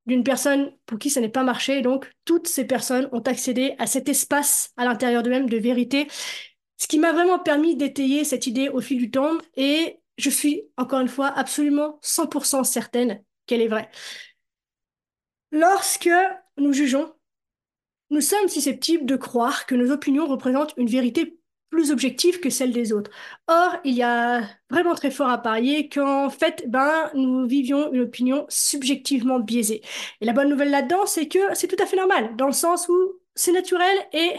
d'une 0.06 0.24
personne 0.24 0.72
pour 0.86 0.98
qui 0.98 1.10
ça 1.10 1.20
n'est 1.20 1.28
pas 1.28 1.44
marché. 1.44 1.80
donc, 1.80 2.10
toutes 2.24 2.48
ces 2.48 2.66
personnes 2.66 3.08
ont 3.12 3.20
accédé 3.20 3.74
à 3.78 3.86
cet 3.86 4.08
espace 4.08 4.72
à 4.76 4.84
l'intérieur 4.84 5.22
d'eux-mêmes 5.22 5.48
de 5.48 5.56
vérité 5.56 6.08
ce 6.82 6.88
qui 6.88 6.98
m'a 6.98 7.12
vraiment 7.12 7.38
permis 7.38 7.76
d'étayer 7.76 8.24
cette 8.24 8.48
idée 8.48 8.68
au 8.68 8.80
fil 8.80 8.98
du 8.98 9.12
temps 9.12 9.38
et 9.54 10.00
je 10.18 10.28
suis 10.28 10.64
encore 10.76 10.98
une 10.98 11.06
fois 11.06 11.28
absolument 11.28 12.00
100% 12.02 12.64
certaine 12.64 13.22
qu'elle 13.46 13.60
est 13.60 13.68
vraie. 13.68 13.88
Lorsque 15.52 16.10
nous 16.56 16.72
jugeons, 16.72 17.14
nous 18.10 18.20
sommes 18.20 18.48
susceptibles 18.48 19.06
de 19.06 19.14
croire 19.14 19.66
que 19.66 19.76
nos 19.76 19.92
opinions 19.92 20.26
représentent 20.26 20.74
une 20.76 20.88
vérité 20.88 21.38
plus 21.70 21.92
objective 21.92 22.40
que 22.40 22.50
celle 22.50 22.72
des 22.72 22.92
autres. 22.92 23.12
Or, 23.46 23.76
il 23.84 23.94
y 23.94 24.02
a 24.02 24.42
vraiment 24.68 24.96
très 24.96 25.12
fort 25.12 25.28
à 25.28 25.38
parier 25.38 25.88
qu'en 25.88 26.30
fait, 26.30 26.64
ben, 26.66 27.12
nous 27.14 27.46
vivions 27.46 27.92
une 27.92 28.00
opinion 28.00 28.44
subjectivement 28.48 29.38
biaisée. 29.38 29.82
Et 30.20 30.24
la 30.24 30.32
bonne 30.32 30.48
nouvelle 30.48 30.72
là-dedans, 30.72 31.06
c'est 31.06 31.28
que 31.28 31.54
c'est 31.54 31.68
tout 31.68 31.80
à 31.80 31.86
fait 31.86 31.96
normal, 31.96 32.34
dans 32.34 32.46
le 32.46 32.52
sens 32.52 32.88
où 32.88 33.20
c'est 33.36 33.52
naturel 33.52 33.96
et 34.12 34.32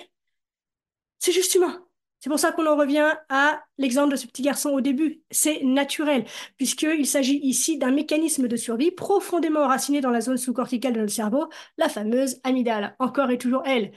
c'est 1.20 1.32
juste 1.32 1.56
humain. 1.56 1.88
C'est 2.24 2.30
pour 2.30 2.40
ça 2.40 2.54
qu'on 2.54 2.68
en 2.68 2.78
revient 2.78 3.12
à 3.28 3.62
l'exemple 3.78 4.14
de 4.14 4.16
ce 4.16 4.28
petit 4.28 4.44
garçon 4.44 4.70
au 4.70 4.80
début. 4.80 5.22
C'est 5.30 5.62
naturel, 5.62 6.24
puisqu'il 6.56 7.06
s'agit 7.06 7.38
ici 7.44 7.78
d'un 7.78 7.92
mécanisme 7.92 8.48
de 8.48 8.56
survie 8.56 8.92
profondément 8.92 9.60
enraciné 9.60 10.00
dans 10.00 10.10
la 10.10 10.22
zone 10.22 10.38
sous-corticale 10.38 10.94
de 10.94 11.02
notre 11.02 11.12
cerveau, 11.12 11.50
la 11.78 11.90
fameuse 11.90 12.40
amygdale, 12.46 12.96
encore 13.00 13.30
et 13.30 13.38
toujours 13.38 13.64
elle. 13.66 13.92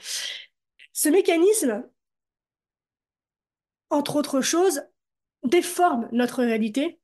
Ce 0.91 1.07
mécanisme, 1.07 1.85
entre 3.91 4.17
autres 4.17 4.41
choses, 4.41 4.81
déforme 5.45 6.09
notre 6.11 6.43
réalité 6.43 6.99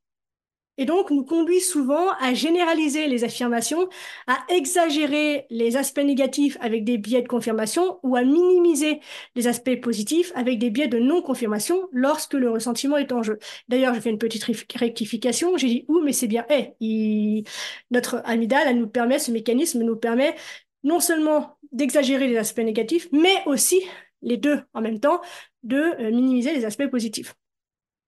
et 0.78 0.84
donc 0.84 1.10
nous 1.10 1.24
conduit 1.24 1.60
souvent 1.60 2.12
à 2.20 2.34
généraliser 2.34 3.06
les 3.06 3.24
affirmations, 3.24 3.88
à 4.26 4.38
exagérer 4.48 5.46
les 5.50 5.76
aspects 5.76 5.98
négatifs 5.98 6.56
avec 6.60 6.84
des 6.84 6.98
biais 6.98 7.22
de 7.22 7.28
confirmation 7.28 7.98
ou 8.02 8.16
à 8.16 8.22
minimiser 8.22 9.00
les 9.34 9.46
aspects 9.46 9.80
positifs 9.80 10.32
avec 10.34 10.58
des 10.58 10.70
biais 10.70 10.88
de 10.88 10.98
non-confirmation 10.98 11.88
lorsque 11.92 12.34
le 12.34 12.50
ressentiment 12.50 12.96
est 12.96 13.12
en 13.12 13.22
jeu. 13.22 13.38
D'ailleurs, 13.68 13.94
je 13.94 14.00
fais 14.00 14.10
une 14.10 14.18
petite 14.18 14.44
rectification, 14.74 15.56
j'ai 15.56 15.68
dit 15.68 15.84
ou, 15.88 16.00
mais 16.02 16.12
c'est 16.12 16.26
bien 16.28 16.44
et. 16.50 17.44
Notre 17.90 18.22
amygdale, 18.24 18.76
nous 18.76 18.88
permet, 18.88 19.18
ce 19.18 19.30
mécanisme 19.30 19.82
nous 19.82 19.96
permet 19.96 20.34
non 20.82 21.00
seulement 21.00 21.56
d'exagérer 21.72 22.28
les 22.28 22.36
aspects 22.36 22.60
négatifs, 22.60 23.08
mais 23.12 23.34
aussi 23.46 23.82
les 24.22 24.36
deux 24.36 24.60
en 24.72 24.80
même 24.80 25.00
temps, 25.00 25.20
de 25.62 25.76
euh, 25.76 26.10
minimiser 26.10 26.54
les 26.54 26.64
aspects 26.64 26.88
positifs. 26.88 27.34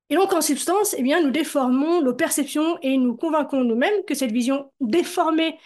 Et 0.09 0.15
donc, 0.15 0.33
en 0.33 0.41
substance, 0.41 0.95
eh 0.99 1.03
bien, 1.03 1.21
nous 1.21 1.31
déformons 1.31 2.01
nos 2.01 2.15
perceptions 2.15 2.79
et 2.83 2.97
nous 2.97 3.17
convainquons 3.17 3.65
nous-mêmes 3.65 4.05
que 4.07 4.15
cette 4.15 4.31
vision 4.31 4.71
déformée 4.81 5.59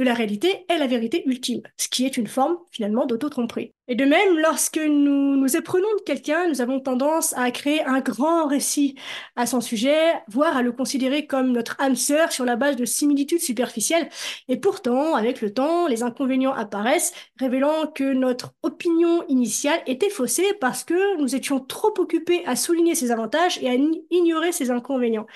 de 0.00 0.04
la 0.06 0.14
réalité 0.14 0.64
est 0.70 0.78
la 0.78 0.86
vérité 0.86 1.22
ultime, 1.26 1.60
ce 1.76 1.86
qui 1.88 2.06
est 2.06 2.16
une 2.16 2.26
forme 2.26 2.56
finalement 2.70 3.04
d'auto-tromperie. 3.04 3.74
Et 3.86 3.94
de 3.94 4.06
même, 4.06 4.38
lorsque 4.38 4.78
nous 4.78 5.36
nous 5.36 5.56
éprenons 5.58 5.94
de 5.98 6.02
quelqu'un, 6.06 6.48
nous 6.48 6.62
avons 6.62 6.80
tendance 6.80 7.36
à 7.36 7.50
créer 7.50 7.84
un 7.84 8.00
grand 8.00 8.46
récit 8.46 8.94
à 9.36 9.44
son 9.44 9.60
sujet, 9.60 10.14
voire 10.26 10.56
à 10.56 10.62
le 10.62 10.72
considérer 10.72 11.26
comme 11.26 11.52
notre 11.52 11.78
âme 11.82 11.96
sœur 11.96 12.32
sur 12.32 12.46
la 12.46 12.56
base 12.56 12.76
de 12.76 12.86
similitudes 12.86 13.42
superficielles. 13.42 14.08
Et 14.48 14.56
pourtant, 14.56 15.16
avec 15.16 15.42
le 15.42 15.52
temps, 15.52 15.86
les 15.86 16.02
inconvénients 16.02 16.54
apparaissent, 16.54 17.12
révélant 17.38 17.86
que 17.94 18.14
notre 18.14 18.54
opinion 18.62 19.22
initiale 19.28 19.82
était 19.86 20.08
faussée 20.08 20.54
parce 20.62 20.82
que 20.82 21.20
nous 21.20 21.34
étions 21.34 21.60
trop 21.60 21.92
occupés 21.98 22.42
à 22.46 22.56
souligner 22.56 22.94
ses 22.94 23.10
avantages 23.10 23.58
et 23.60 23.68
à 23.68 23.74
ignorer 24.10 24.52
ses 24.52 24.70
inconvénients. 24.70 25.26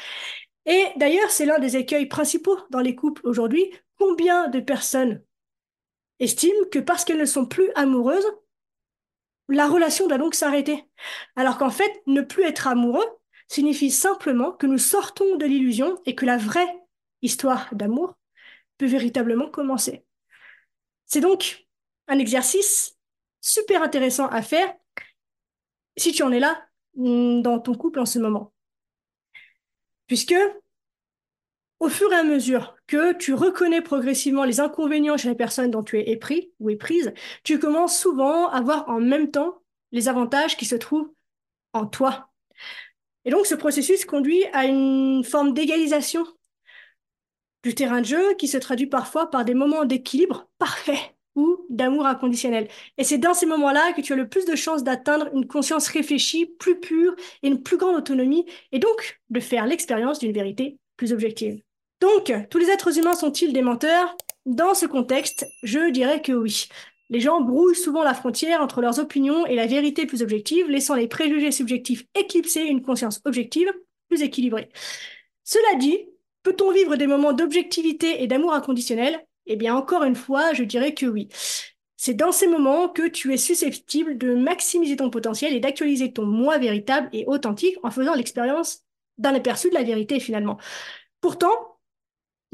Et 0.67 0.87
d'ailleurs, 0.97 1.31
c'est 1.31 1.45
l'un 1.45 1.59
des 1.59 1.77
écueils 1.77 2.07
principaux 2.07 2.57
dans 2.71 2.81
les 2.81 2.95
couples 2.95 3.21
aujourd'hui. 3.27 3.71
Combien 3.99 4.49
de 4.49 4.61
personnes 4.61 5.23
estiment 6.19 6.69
que 6.71 6.79
parce 6.79 7.05
qu'elles 7.05 7.19
ne 7.19 7.25
sont 7.25 7.47
plus 7.47 7.71
amoureuses, 7.75 8.27
la 9.49 9.69
relation 9.69 10.07
doit 10.09 10.19
donc 10.19 10.35
s'arrêter? 10.35 10.85
Alors 11.37 11.59
qu'en 11.59 11.71
fait, 11.71 12.03
ne 12.07 12.23
plus 12.23 12.45
être 12.45 12.67
amoureux 12.67 13.07
signifie 13.49 13.91
simplement 13.91 14.53
que 14.53 14.67
nous 14.67 14.79
sortons 14.79 15.37
de 15.37 15.47
l'illusion 15.47 16.01
et 16.07 16.15
que 16.15 16.25
la 16.25 16.39
vraie 16.39 16.79
histoire 17.23 17.69
d'amour 17.75 18.15
peut 18.79 18.87
véritablement 18.87 19.49
commencer. 19.49 20.05
C'est 21.07 21.21
donc 21.21 21.67
un 22.09 22.19
exercice 22.19 22.97
super 23.41 23.83
intéressant 23.83 24.27
à 24.29 24.43
faire 24.43 24.75
si 25.97 26.13
tu 26.13 26.23
en 26.23 26.33
es 26.33 26.41
là 26.41 26.67
mm, 26.97 27.43
dans 27.43 27.61
ton 27.61 27.75
couple 27.75 28.01
en 28.01 28.07
ce 28.07 28.19
moment. 28.19 28.53
Puisque, 30.07 30.35
au 31.81 31.89
fur 31.89 32.13
et 32.13 32.17
à 32.17 32.25
mesure 32.25 32.74
que 32.87 33.13
tu 33.15 33.35
reconnais 33.35 33.81
progressivement 33.81 34.45
les 34.45 34.61
inconvénients 34.61 35.17
chez 35.17 35.29
la 35.29 35.35
personne 35.35 35.71
dont 35.71 35.83
tu 35.83 35.99
es 35.99 36.11
épris 36.11 36.53
ou 36.61 36.71
éprise, 36.71 37.13
tu 37.43 37.59
commences 37.59 37.99
souvent 37.99 38.49
à 38.49 38.61
voir 38.61 38.89
en 38.89 39.01
même 39.01 39.31
temps 39.31 39.63
les 39.93 40.09
avantages 40.09 40.57
qui 40.57 40.65
se 40.65 40.75
trouvent 40.75 41.11
en 41.73 41.87
toi. 41.87 42.31
Et 43.25 43.31
donc, 43.31 43.47
ce 43.47 43.55
processus 43.55 44.05
conduit 44.05 44.45
à 44.53 44.67
une 44.67 45.25
forme 45.25 45.55
d'égalisation 45.55 46.27
du 47.63 47.75
terrain 47.75 48.03
de 48.03 48.07
jeu 48.07 48.35
qui 48.35 48.49
se 48.49 48.59
traduit 48.59 48.87
parfois 48.87 49.31
par 49.31 49.45
des 49.45 49.55
moments 49.55 49.87
d'équilibre 49.87 50.49
parfaits 50.59 51.15
ou 51.35 51.67
d'amour 51.71 52.07
inconditionnel. 52.07 52.69
Et 52.99 53.05
c'est 53.05 53.19
dans 53.19 53.35
ces 53.35 53.47
moments-là 53.47 53.93
que 53.95 54.03
tu 54.03 54.13
as 54.13 54.17
le 54.17 54.29
plus 54.29 54.45
de 54.45 54.55
chances 54.55 54.85
d'atteindre 54.85 55.31
une 55.35 55.47
conscience 55.47 55.89
réfléchie, 55.89 56.47
plus 56.47 56.79
pure 56.79 57.15
et 57.43 57.49
une 57.49 57.63
plus 57.63 57.77
grande 57.77 57.97
autonomie, 57.97 58.47
et 58.71 58.79
donc 58.79 59.21
de 59.31 59.41
faire 59.41 59.67
l'expérience 59.67 60.19
d'une 60.19 60.33
vérité 60.33 60.79
plus 60.97 61.13
objective. 61.13 61.61
Donc, 62.05 62.31
tous 62.51 62.59
les 62.59 62.69
êtres 62.69 62.99
humains 62.99 63.15
sont-ils 63.15 63.55
des 63.55 63.63
menteurs? 63.63 64.15
Dans 64.45 64.75
ce 64.75 64.85
contexte, 64.85 65.47
je 65.63 65.91
dirais 65.91 66.21
que 66.21 66.33
oui. 66.33 66.69
Les 67.09 67.19
gens 67.19 67.41
brouillent 67.41 67.75
souvent 67.75 68.03
la 68.03 68.13
frontière 68.13 68.61
entre 68.61 68.83
leurs 68.83 68.99
opinions 68.99 69.47
et 69.47 69.55
la 69.55 69.67
vérité 69.67 70.05
plus 70.05 70.21
objective, 70.21 70.69
laissant 70.69 70.97
les 70.97 71.09
préjugés 71.09 71.51
subjectifs 71.51 72.05
éclipser 72.15 72.61
une 72.61 72.83
conscience 72.83 73.23
objective 73.25 73.73
plus 74.11 74.21
équilibrée. 74.21 74.69
Cela 75.45 75.79
dit, 75.79 75.97
peut-on 76.43 76.73
vivre 76.73 76.97
des 76.97 77.07
moments 77.07 77.33
d'objectivité 77.33 78.23
et 78.23 78.27
d'amour 78.27 78.53
inconditionnel? 78.53 79.25
Eh 79.47 79.57
bien, 79.57 79.75
encore 79.75 80.03
une 80.03 80.15
fois, 80.15 80.53
je 80.53 80.65
dirais 80.65 80.93
que 80.93 81.07
oui. 81.07 81.31
C'est 81.97 82.13
dans 82.13 82.33
ces 82.33 82.49
moments 82.49 82.91
que 82.91 83.09
tu 83.09 83.33
es 83.33 83.39
susceptible 83.39 84.19
de 84.19 84.35
maximiser 84.35 84.97
ton 84.97 85.09
potentiel 85.09 85.55
et 85.55 85.61
d'actualiser 85.61 86.13
ton 86.13 86.27
moi 86.27 86.59
véritable 86.59 87.09
et 87.15 87.25
authentique 87.27 87.79
en 87.83 87.91
faisant 87.91 88.15
l'expérience 88.15 88.83
d'un 89.17 89.35
aperçu 89.35 89.71
de 89.71 89.75
la 89.75 89.85
vérité 89.85 90.21
finalement. 90.21 90.59
Pourtant, 91.23 91.74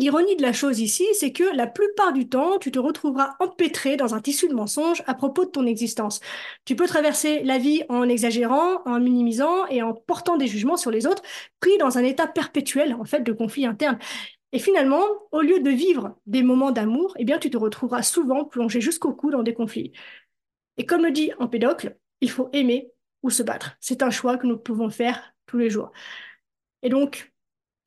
L'ironie 0.01 0.35
de 0.35 0.41
la 0.41 0.55
chose 0.55 0.81
ici, 0.81 1.07
c'est 1.13 1.31
que 1.31 1.45
la 1.55 1.67
plupart 1.67 2.15
du 2.15 2.27
temps, 2.27 2.59
tu 2.59 2.73
te 2.73 2.79
retrouveras 2.79 3.37
empêtré 3.39 3.99
dans 3.99 4.15
un 4.15 4.21
tissu 4.23 4.49
de 4.49 4.55
mensonges 4.55 5.03
à 5.07 5.13
propos 5.13 5.45
de 5.45 5.51
ton 5.51 5.67
existence. 5.67 6.21
Tu 6.65 6.75
peux 6.75 6.87
traverser 6.87 7.43
la 7.43 7.59
vie 7.59 7.83
en 7.91 8.09
exagérant, 8.09 8.81
en 8.87 8.99
minimisant 8.99 9.67
et 9.67 9.83
en 9.83 9.93
portant 9.93 10.39
des 10.39 10.47
jugements 10.47 10.79
sur 10.79 10.91
les 10.91 11.07
autres, 11.07 11.23
pris 11.61 11.77
dans 11.77 11.99
un 11.99 12.03
état 12.03 12.27
perpétuel, 12.27 12.95
en 12.95 13.05
fait, 13.05 13.21
de 13.21 13.33
conflit 13.33 13.67
interne. 13.67 13.99
Et 14.53 14.59
finalement, 14.59 15.03
au 15.33 15.43
lieu 15.43 15.61
de 15.61 15.71
vivre 15.71 16.17
des 16.25 16.43
moments 16.43 16.73
d'amour, 16.73 17.15
eh 17.19 17.25
bien, 17.27 17.39
tu 17.39 17.51
te 17.51 17.59
retrouveras 17.59 18.03
souvent 18.03 18.47
plongé 18.47 18.81
jusqu'au 18.81 19.13
cou 19.13 19.31
dans 19.31 19.43
des 19.43 19.53
conflits. 19.53 19.93
Et 20.79 20.87
comme 20.87 21.03
le 21.05 21.11
dit 21.11 21.31
Empédocle, 21.39 21.99
il 22.23 22.31
faut 22.31 22.49
aimer 22.55 22.91
ou 23.23 23.29
se 23.29 23.43
battre. 23.43 23.77
C'est 23.81 24.03
un 24.03 24.11
choix 24.11 24.39
que 24.39 24.47
nous 24.47 24.57
pouvons 24.57 24.89
faire 24.89 25.35
tous 25.45 25.59
les 25.59 25.69
jours. 25.69 25.93
Et 26.83 26.89
donc, 26.89 27.30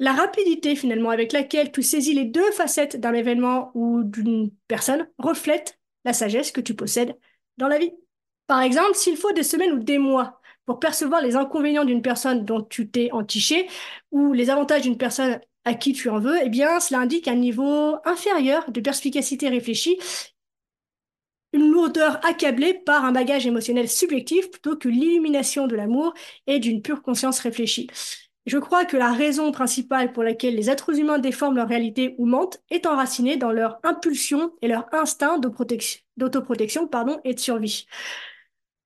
la 0.03 0.11
rapidité 0.11 0.75
finalement 0.75 1.11
avec 1.11 1.31
laquelle 1.31 1.71
tu 1.71 1.81
saisis 1.81 2.13
les 2.13 2.25
deux 2.25 2.51
facettes 2.51 2.99
d'un 2.99 3.13
événement 3.13 3.71
ou 3.73 4.03
d'une 4.03 4.51
personne 4.67 5.07
reflète 5.17 5.79
la 6.03 6.11
sagesse 6.11 6.51
que 6.51 6.59
tu 6.59 6.73
possèdes 6.75 7.17
dans 7.57 7.69
la 7.69 7.77
vie. 7.77 7.93
Par 8.47 8.61
exemple, 8.61 8.95
s'il 8.95 9.15
faut 9.15 9.31
des 9.31 9.43
semaines 9.43 9.71
ou 9.71 9.79
des 9.79 9.99
mois 9.99 10.41
pour 10.65 10.79
percevoir 10.79 11.21
les 11.21 11.37
inconvénients 11.37 11.85
d'une 11.85 12.01
personne 12.01 12.43
dont 12.43 12.61
tu 12.61 12.89
t'es 12.91 13.11
entiché 13.13 13.69
ou 14.11 14.33
les 14.33 14.49
avantages 14.49 14.81
d'une 14.81 14.97
personne 14.97 15.39
à 15.63 15.73
qui 15.73 15.93
tu 15.93 16.09
en 16.09 16.19
veux, 16.19 16.37
eh 16.43 16.49
bien, 16.49 16.81
cela 16.81 16.99
indique 16.99 17.29
un 17.29 17.35
niveau 17.35 17.95
inférieur 18.03 18.69
de 18.71 18.81
perspicacité 18.81 19.47
réfléchie, 19.47 19.97
une 21.53 21.71
lourdeur 21.71 22.19
accablée 22.25 22.73
par 22.73 23.05
un 23.05 23.13
bagage 23.13 23.47
émotionnel 23.47 23.87
subjectif 23.87 24.51
plutôt 24.51 24.75
que 24.75 24.89
l'illumination 24.89 25.67
de 25.67 25.77
l'amour 25.77 26.13
et 26.45 26.59
d'une 26.59 26.81
pure 26.81 27.01
conscience 27.01 27.39
réfléchie. 27.39 27.87
Je 28.45 28.57
crois 28.57 28.83
que 28.83 28.97
la 28.97 29.13
raison 29.13 29.51
principale 29.51 30.11
pour 30.11 30.23
laquelle 30.23 30.55
les 30.55 30.69
êtres 30.69 30.99
humains 30.99 31.19
déforment 31.19 31.55
leur 31.55 31.67
réalité 31.67 32.15
ou 32.17 32.25
mentent 32.25 32.61
est 32.69 32.85
enracinée 32.85 33.37
dans 33.37 33.51
leur 33.51 33.79
impulsion 33.83 34.51
et 34.61 34.67
leur 34.67 34.85
instinct 34.93 35.39
d'autoprotection 35.39 36.89
et 37.23 37.33
de 37.33 37.39
survie. 37.39 37.87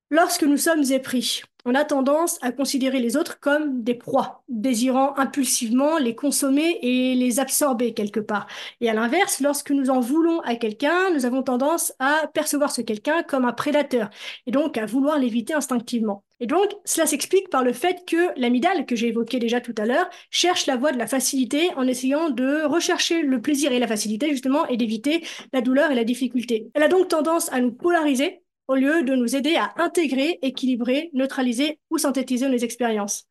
Lorsque 0.09 0.43
nous 0.43 0.57
sommes 0.57 0.83
épris, 0.91 1.41
on 1.65 1.75
a 1.75 1.83
tendance 1.83 2.37
à 2.41 2.53
considérer 2.53 2.99
les 2.99 3.17
autres 3.17 3.41
comme 3.41 3.83
des 3.83 3.95
proies, 3.95 4.43
désirant 4.47 5.17
impulsivement 5.17 5.97
les 5.97 6.15
consommer 6.15 6.79
et 6.81 7.15
les 7.15 7.39
absorber 7.41 7.93
quelque 7.93 8.21
part. 8.21 8.47
Et 8.79 8.89
à 8.89 8.93
l'inverse, 8.93 9.41
lorsque 9.41 9.71
nous 9.71 9.89
en 9.89 9.99
voulons 9.99 10.39
à 10.41 10.55
quelqu'un, 10.55 11.09
nous 11.13 11.25
avons 11.25 11.43
tendance 11.43 11.93
à 11.99 12.27
percevoir 12.33 12.71
ce 12.71 12.81
quelqu'un 12.81 13.23
comme 13.23 13.43
un 13.43 13.51
prédateur, 13.51 14.09
et 14.45 14.51
donc 14.51 14.77
à 14.77 14.85
vouloir 14.85 15.19
l'éviter 15.19 15.55
instinctivement. 15.55 16.23
Et 16.39 16.45
donc, 16.45 16.69
cela 16.85 17.07
s'explique 17.07 17.49
par 17.49 17.63
le 17.63 17.73
fait 17.73 18.05
que 18.05 18.39
l'amidale, 18.39 18.85
que 18.85 18.95
j'ai 18.95 19.07
évoqué 19.07 19.39
déjà 19.39 19.59
tout 19.59 19.73
à 19.77 19.85
l'heure, 19.85 20.07
cherche 20.29 20.67
la 20.67 20.77
voie 20.77 20.91
de 20.91 20.97
la 20.97 21.07
facilité 21.07 21.71
en 21.75 21.87
essayant 21.87 22.29
de 22.29 22.63
rechercher 22.65 23.23
le 23.23 23.41
plaisir 23.41 23.71
et 23.71 23.79
la 23.79 23.87
facilité, 23.87 24.29
justement, 24.29 24.67
et 24.67 24.77
d'éviter 24.77 25.23
la 25.51 25.61
douleur 25.61 25.91
et 25.91 25.95
la 25.95 26.03
difficulté. 26.03 26.69
Elle 26.75 26.83
a 26.83 26.87
donc 26.87 27.07
tendance 27.07 27.51
à 27.51 27.59
nous 27.59 27.71
polariser 27.71 28.41
au 28.67 28.75
lieu 28.75 29.03
de 29.03 29.15
nous 29.15 29.35
aider 29.35 29.55
à 29.55 29.73
intégrer, 29.77 30.37
équilibrer, 30.41 31.09
neutraliser 31.13 31.79
ou 31.89 31.97
synthétiser 31.97 32.49
nos 32.49 32.57
expériences. 32.57 33.27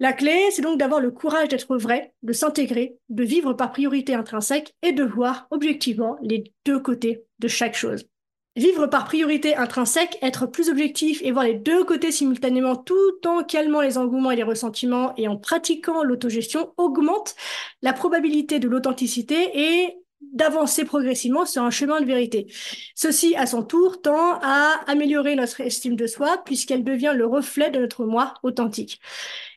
La 0.00 0.12
clé, 0.12 0.50
c'est 0.52 0.62
donc 0.62 0.78
d'avoir 0.78 1.00
le 1.00 1.10
courage 1.10 1.48
d'être 1.48 1.76
vrai, 1.76 2.12
de 2.22 2.32
s'intégrer, 2.32 2.96
de 3.08 3.24
vivre 3.24 3.52
par 3.54 3.72
priorité 3.72 4.14
intrinsèque 4.14 4.74
et 4.82 4.92
de 4.92 5.02
voir 5.02 5.48
objectivement 5.50 6.16
les 6.22 6.52
deux 6.64 6.78
côtés 6.78 7.24
de 7.40 7.48
chaque 7.48 7.74
chose. 7.74 8.06
Vivre 8.58 8.88
par 8.88 9.04
priorité 9.04 9.54
intrinsèque, 9.54 10.18
être 10.20 10.46
plus 10.46 10.68
objectif 10.68 11.22
et 11.22 11.30
voir 11.30 11.44
les 11.44 11.54
deux 11.54 11.84
côtés 11.84 12.10
simultanément 12.10 12.74
tout 12.74 13.24
en 13.24 13.44
calmant 13.44 13.82
les 13.82 13.98
engouements 13.98 14.32
et 14.32 14.36
les 14.36 14.42
ressentiments 14.42 15.14
et 15.16 15.28
en 15.28 15.36
pratiquant 15.36 16.02
l'autogestion 16.02 16.74
augmente 16.76 17.36
la 17.82 17.92
probabilité 17.92 18.58
de 18.58 18.66
l'authenticité 18.66 19.50
et 19.54 19.98
d'avancer 20.20 20.84
progressivement 20.84 21.46
sur 21.46 21.62
un 21.62 21.70
chemin 21.70 22.00
de 22.00 22.06
vérité. 22.06 22.46
Ceci, 22.94 23.34
à 23.36 23.46
son 23.46 23.62
tour, 23.62 24.02
tend 24.02 24.38
à 24.42 24.80
améliorer 24.86 25.36
notre 25.36 25.60
estime 25.60 25.96
de 25.96 26.06
soi 26.06 26.42
puisqu'elle 26.44 26.84
devient 26.84 27.12
le 27.14 27.26
reflet 27.26 27.70
de 27.70 27.78
notre 27.78 28.04
moi 28.04 28.34
authentique. 28.42 29.00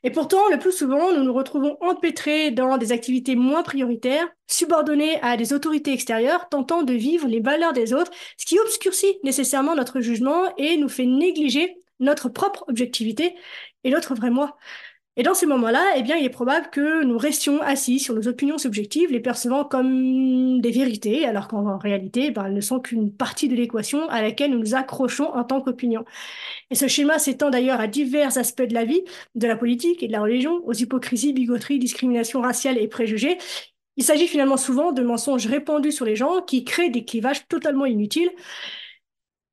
Et 0.04 0.12
pourtant, 0.12 0.50
le 0.50 0.60
plus 0.60 0.72
souvent, 0.72 1.14
nous 1.14 1.24
nous 1.24 1.34
retrouvons 1.34 1.78
empêtrés 1.82 2.52
dans 2.52 2.78
des 2.78 2.92
activités 2.92 3.36
moins 3.36 3.64
prioritaires, 3.64 4.28
subordonnés 4.48 5.20
à 5.22 5.38
des 5.38 5.54
autorités 5.54 5.94
extérieures, 5.94 6.50
tentant 6.50 6.84
de 6.84 6.94
vivre 6.94 7.28
les 7.28 7.42
valeurs 7.42 7.74
des 7.74 7.94
autres, 7.94 8.12
ce 8.38 8.46
qui 8.46 8.60
obscurcit 8.60 9.18
nécessairement 9.24 9.76
notre 9.76 10.00
jugement 10.00 10.54
et 10.58 10.78
nous 10.78 10.90
fait 10.90 11.06
négliger 11.06 11.78
notre 12.00 12.30
propre 12.30 12.66
objectivité 12.68 13.36
et 13.84 13.92
notre 13.92 14.16
vrai 14.16 14.30
moi. 14.30 14.58
Et 15.18 15.24
dans 15.24 15.34
ces 15.34 15.46
moments-là, 15.46 15.84
eh 15.98 16.04
bien, 16.04 16.16
il 16.16 16.26
est 16.26 16.30
probable 16.30 16.70
que 16.72 17.04
nous 17.04 17.18
restions 17.18 17.62
assis 17.62 18.00
sur 18.00 18.16
nos 18.16 18.30
opinions 18.30 18.58
subjectives, 18.58 19.12
les 19.12 19.20
percevant 19.20 19.66
comme 19.66 20.62
des 20.62 20.72
vérités, 20.72 21.26
alors 21.26 21.50
qu'en 21.50 21.78
réalité, 21.78 22.32
ben, 22.32 22.46
elles 22.46 22.54
ne 22.54 22.62
sont 22.62 22.80
qu'une 22.80 23.14
partie 23.14 23.50
de 23.50 23.56
l'équation 23.56 24.08
à 24.08 24.22
laquelle 24.22 24.52
nous 24.52 24.60
nous 24.60 24.74
accrochons 24.74 25.26
en 25.34 25.44
tant 25.44 25.60
qu'opinion. 25.60 26.06
Et 26.70 26.76
ce 26.76 26.88
schéma 26.88 27.20
s'étend 27.20 27.50
d'ailleurs 27.50 27.82
à 27.82 27.88
divers 27.88 28.38
aspects 28.38 28.62
de 28.62 28.74
la 28.74 28.86
vie, 28.86 29.04
de 29.36 29.48
la 29.48 29.58
politique 29.58 30.02
et 30.02 30.08
de 30.08 30.14
la 30.14 30.22
religion, 30.22 30.62
aux 30.66 30.74
hypocrisies, 30.74 31.34
bigoteries, 31.34 31.80
discriminations 31.80 32.42
raciales 32.42 32.78
et 32.78 32.88
préjugés. 32.88 33.38
Il 33.98 34.06
s'agit 34.06 34.28
finalement 34.28 34.58
souvent 34.58 34.94
de 34.94 35.04
mensonges 35.04 35.46
répandus 35.48 35.92
sur 35.92 36.06
les 36.06 36.16
gens 36.16 36.42
qui 36.42 36.64
créent 36.64 36.90
des 36.90 37.04
clivages 37.04 37.48
totalement 37.50 37.86
inutiles. 37.86 38.32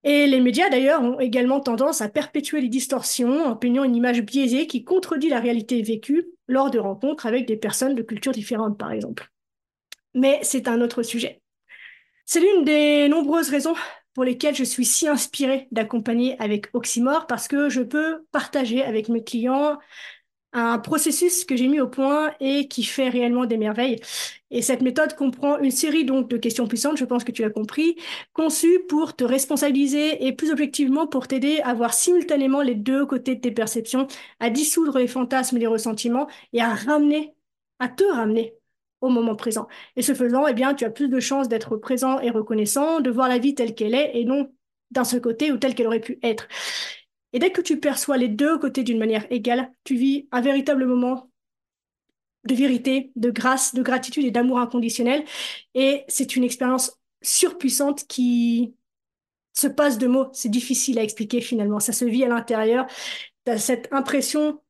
Et 0.04 0.26
les 0.26 0.40
médias, 0.40 0.68
d'ailleurs, 0.68 1.02
ont 1.02 1.18
également 1.18 1.60
tendance 1.60 2.00
à 2.00 2.08
perpétuer 2.08 2.60
les 2.60 2.68
distorsions 2.68 3.44
en 3.46 3.56
peignant 3.56 3.84
une 3.84 3.96
image 3.96 4.22
biaisée 4.22 4.66
qui 4.66 4.84
contredit 4.84 5.28
la 5.28 5.40
réalité 5.40 5.82
vécue 5.82 6.28
lors 6.46 6.70
de 6.70 6.78
rencontres 6.78 7.26
avec 7.26 7.46
des 7.46 7.56
personnes 7.56 7.94
de 7.94 8.02
cultures 8.02 8.32
différentes, 8.32 8.78
par 8.78 8.92
exemple. 8.92 9.30
Mais 10.14 10.38
c'est 10.42 10.68
un 10.68 10.80
autre 10.80 11.02
sujet. 11.02 11.42
C'est 12.24 12.40
l'une 12.40 12.64
des 12.64 13.08
nombreuses 13.08 13.50
raisons 13.50 13.74
pour 14.14 14.24
lesquelles 14.24 14.54
je 14.54 14.64
suis 14.64 14.84
si 14.84 15.08
inspirée 15.08 15.68
d'accompagner 15.70 16.36
avec 16.40 16.66
Oxymore 16.74 17.26
parce 17.26 17.48
que 17.48 17.68
je 17.68 17.82
peux 17.82 18.26
partager 18.32 18.82
avec 18.82 19.08
mes 19.08 19.22
clients 19.22 19.78
un 20.58 20.78
processus 20.78 21.44
que 21.44 21.56
j'ai 21.56 21.68
mis 21.68 21.80
au 21.80 21.88
point 21.88 22.32
et 22.40 22.68
qui 22.68 22.82
fait 22.84 23.08
réellement 23.08 23.46
des 23.46 23.56
merveilles. 23.56 24.00
Et 24.50 24.62
cette 24.62 24.80
méthode 24.82 25.14
comprend 25.14 25.58
une 25.58 25.70
série 25.70 26.04
donc 26.04 26.28
de 26.28 26.36
questions 26.36 26.66
puissantes, 26.66 26.96
je 26.96 27.04
pense 27.04 27.24
que 27.24 27.32
tu 27.32 27.42
l'as 27.42 27.50
compris, 27.50 27.96
conçues 28.32 28.80
pour 28.88 29.14
te 29.14 29.24
responsabiliser 29.24 30.26
et 30.26 30.32
plus 30.32 30.50
objectivement 30.50 31.06
pour 31.06 31.28
t'aider 31.28 31.60
à 31.62 31.74
voir 31.74 31.92
simultanément 31.94 32.62
les 32.62 32.74
deux 32.74 33.04
côtés 33.06 33.34
de 33.34 33.40
tes 33.40 33.50
perceptions, 33.50 34.06
à 34.40 34.50
dissoudre 34.50 34.98
les 34.98 35.08
fantasmes 35.08 35.56
et 35.56 35.60
les 35.60 35.66
ressentiments 35.66 36.28
et 36.52 36.60
à 36.62 36.74
ramener, 36.74 37.34
à 37.78 37.88
te 37.88 38.04
ramener 38.04 38.54
au 39.00 39.08
moment 39.10 39.36
présent. 39.36 39.68
Et 39.96 40.02
ce 40.02 40.14
faisant, 40.14 40.46
eh 40.46 40.54
bien, 40.54 40.74
tu 40.74 40.84
as 40.84 40.90
plus 40.90 41.08
de 41.08 41.20
chances 41.20 41.48
d'être 41.48 41.76
présent 41.76 42.20
et 42.20 42.30
reconnaissant, 42.30 43.00
de 43.00 43.10
voir 43.10 43.28
la 43.28 43.38
vie 43.38 43.54
telle 43.54 43.74
qu'elle 43.74 43.94
est 43.94 44.12
et 44.14 44.24
non 44.24 44.50
d'un 44.90 45.04
seul 45.04 45.20
côté 45.20 45.52
ou 45.52 45.58
telle 45.58 45.74
qu'elle 45.74 45.86
aurait 45.86 46.00
pu 46.00 46.18
être. 46.22 46.48
Et 47.32 47.38
dès 47.38 47.52
que 47.52 47.60
tu 47.60 47.78
perçois 47.78 48.16
les 48.16 48.28
deux 48.28 48.58
côtés 48.58 48.82
d'une 48.82 48.98
manière 48.98 49.26
égale, 49.30 49.70
tu 49.84 49.96
vis 49.96 50.28
un 50.32 50.40
véritable 50.40 50.86
moment 50.86 51.30
de 52.44 52.54
vérité, 52.54 53.12
de 53.16 53.30
grâce, 53.30 53.74
de 53.74 53.82
gratitude 53.82 54.24
et 54.24 54.30
d'amour 54.30 54.58
inconditionnel. 54.58 55.24
Et 55.74 56.04
c'est 56.08 56.36
une 56.36 56.44
expérience 56.44 56.98
surpuissante 57.20 58.06
qui 58.06 58.74
se 59.52 59.66
passe 59.66 59.98
de 59.98 60.06
mots. 60.06 60.28
C'est 60.32 60.48
difficile 60.48 60.98
à 60.98 61.02
expliquer 61.02 61.40
finalement. 61.40 61.80
Ça 61.80 61.92
se 61.92 62.04
vit 62.04 62.24
à 62.24 62.28
l'intérieur. 62.28 62.86
Tu 63.44 63.52
as 63.52 63.58
cette 63.58 63.92
impression 63.92 64.62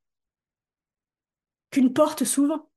qu'une 1.70 1.92
porte 1.92 2.24
s'ouvre 2.24 2.68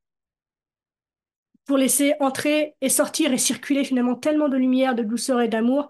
pour 1.66 1.78
laisser 1.78 2.14
entrer 2.20 2.76
et 2.82 2.90
sortir 2.90 3.32
et 3.32 3.38
circuler 3.38 3.84
finalement 3.84 4.16
tellement 4.16 4.50
de 4.50 4.58
lumière, 4.58 4.94
de 4.94 5.04
douceur 5.04 5.42
et 5.42 5.48
d'amour 5.48 5.90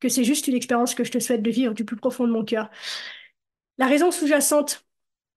que 0.00 0.08
c'est 0.08 0.24
juste 0.24 0.48
une 0.48 0.54
expérience 0.54 0.94
que 0.94 1.04
je 1.04 1.12
te 1.12 1.18
souhaite 1.18 1.42
de 1.42 1.50
vivre 1.50 1.74
du 1.74 1.84
plus 1.84 1.96
profond 1.96 2.26
de 2.26 2.32
mon 2.32 2.44
cœur. 2.44 2.70
La 3.80 3.86
raison 3.86 4.10
sous-jacente 4.10 4.84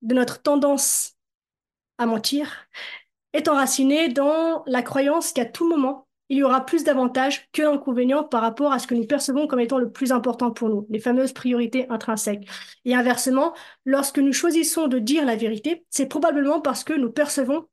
de 0.01 0.13
notre 0.13 0.41
tendance 0.41 1.15
à 1.97 2.05
mentir 2.05 2.67
est 3.31 3.47
enracinée 3.47 4.09
dans 4.09 4.65
la 4.67 4.81
croyance 4.81 5.31
qu'à 5.31 5.45
tout 5.45 5.65
moment, 5.65 6.09
il 6.27 6.39
y 6.39 6.43
aura 6.43 6.65
plus 6.65 6.83
d'avantages 6.83 7.49
que 7.53 7.61
d'inconvénients 7.61 8.25
par 8.25 8.41
rapport 8.41 8.73
à 8.73 8.79
ce 8.79 8.87
que 8.87 8.95
nous 8.95 9.07
percevons 9.07 9.47
comme 9.47 9.61
étant 9.61 9.77
le 9.77 9.89
plus 9.89 10.11
important 10.11 10.51
pour 10.51 10.67
nous, 10.67 10.85
les 10.89 10.99
fameuses 10.99 11.31
priorités 11.31 11.89
intrinsèques. 11.89 12.45
Et 12.83 12.93
inversement, 12.93 13.53
lorsque 13.85 14.19
nous 14.19 14.33
choisissons 14.33 14.89
de 14.89 14.99
dire 14.99 15.23
la 15.23 15.37
vérité, 15.37 15.85
c'est 15.89 16.07
probablement 16.07 16.59
parce 16.59 16.83
que 16.83 16.91
nous 16.91 17.13
percevons 17.13 17.69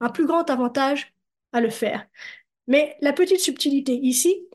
un 0.00 0.08
plus 0.08 0.26
grand 0.26 0.50
avantage 0.50 1.14
à 1.52 1.60
le 1.60 1.70
faire. 1.70 2.04
Mais 2.66 2.96
la 3.02 3.12
petite 3.12 3.38
subtilité 3.38 3.94
ici, 3.94 4.48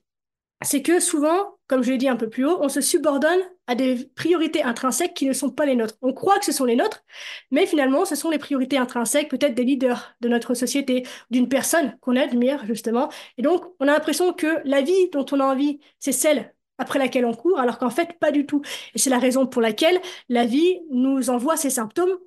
c'est 0.61 0.81
que 0.81 0.99
souvent, 0.99 1.57
comme 1.67 1.83
je 1.83 1.91
l'ai 1.91 1.97
dit 1.97 2.09
un 2.09 2.17
peu 2.17 2.29
plus 2.29 2.45
haut, 2.45 2.59
on 2.61 2.67
se 2.67 2.81
subordonne 2.81 3.39
à 3.67 3.75
des 3.75 4.05
priorités 4.15 4.63
intrinsèques 4.63 5.13
qui 5.13 5.25
ne 5.25 5.33
sont 5.33 5.49
pas 5.49 5.65
les 5.65 5.75
nôtres. 5.75 5.95
On 6.01 6.13
croit 6.13 6.37
que 6.39 6.45
ce 6.45 6.51
sont 6.51 6.65
les 6.65 6.75
nôtres, 6.75 7.03
mais 7.51 7.65
finalement, 7.65 8.05
ce 8.05 8.15
sont 8.15 8.29
les 8.29 8.39
priorités 8.39 8.77
intrinsèques 8.77 9.29
peut-être 9.29 9.55
des 9.55 9.63
leaders 9.63 10.15
de 10.21 10.27
notre 10.27 10.53
société, 10.53 11.05
d'une 11.31 11.47
personne 11.47 11.97
qu'on 12.01 12.15
admire 12.15 12.65
justement. 12.65 13.09
Et 13.37 13.41
donc, 13.41 13.63
on 13.79 13.87
a 13.87 13.93
l'impression 13.93 14.33
que 14.33 14.61
la 14.65 14.81
vie 14.81 15.09
dont 15.11 15.25
on 15.31 15.39
a 15.39 15.45
envie, 15.45 15.79
c'est 15.99 16.11
celle 16.11 16.53
après 16.77 16.99
laquelle 16.99 17.25
on 17.25 17.33
court, 17.33 17.59
alors 17.59 17.77
qu'en 17.77 17.89
fait, 17.89 18.19
pas 18.19 18.31
du 18.31 18.45
tout. 18.45 18.61
Et 18.95 18.99
c'est 18.99 19.09
la 19.09 19.19
raison 19.19 19.47
pour 19.47 19.61
laquelle 19.61 20.01
la 20.27 20.45
vie 20.45 20.79
nous 20.91 21.29
envoie 21.29 21.55
ces 21.55 21.69
symptômes 21.69 22.17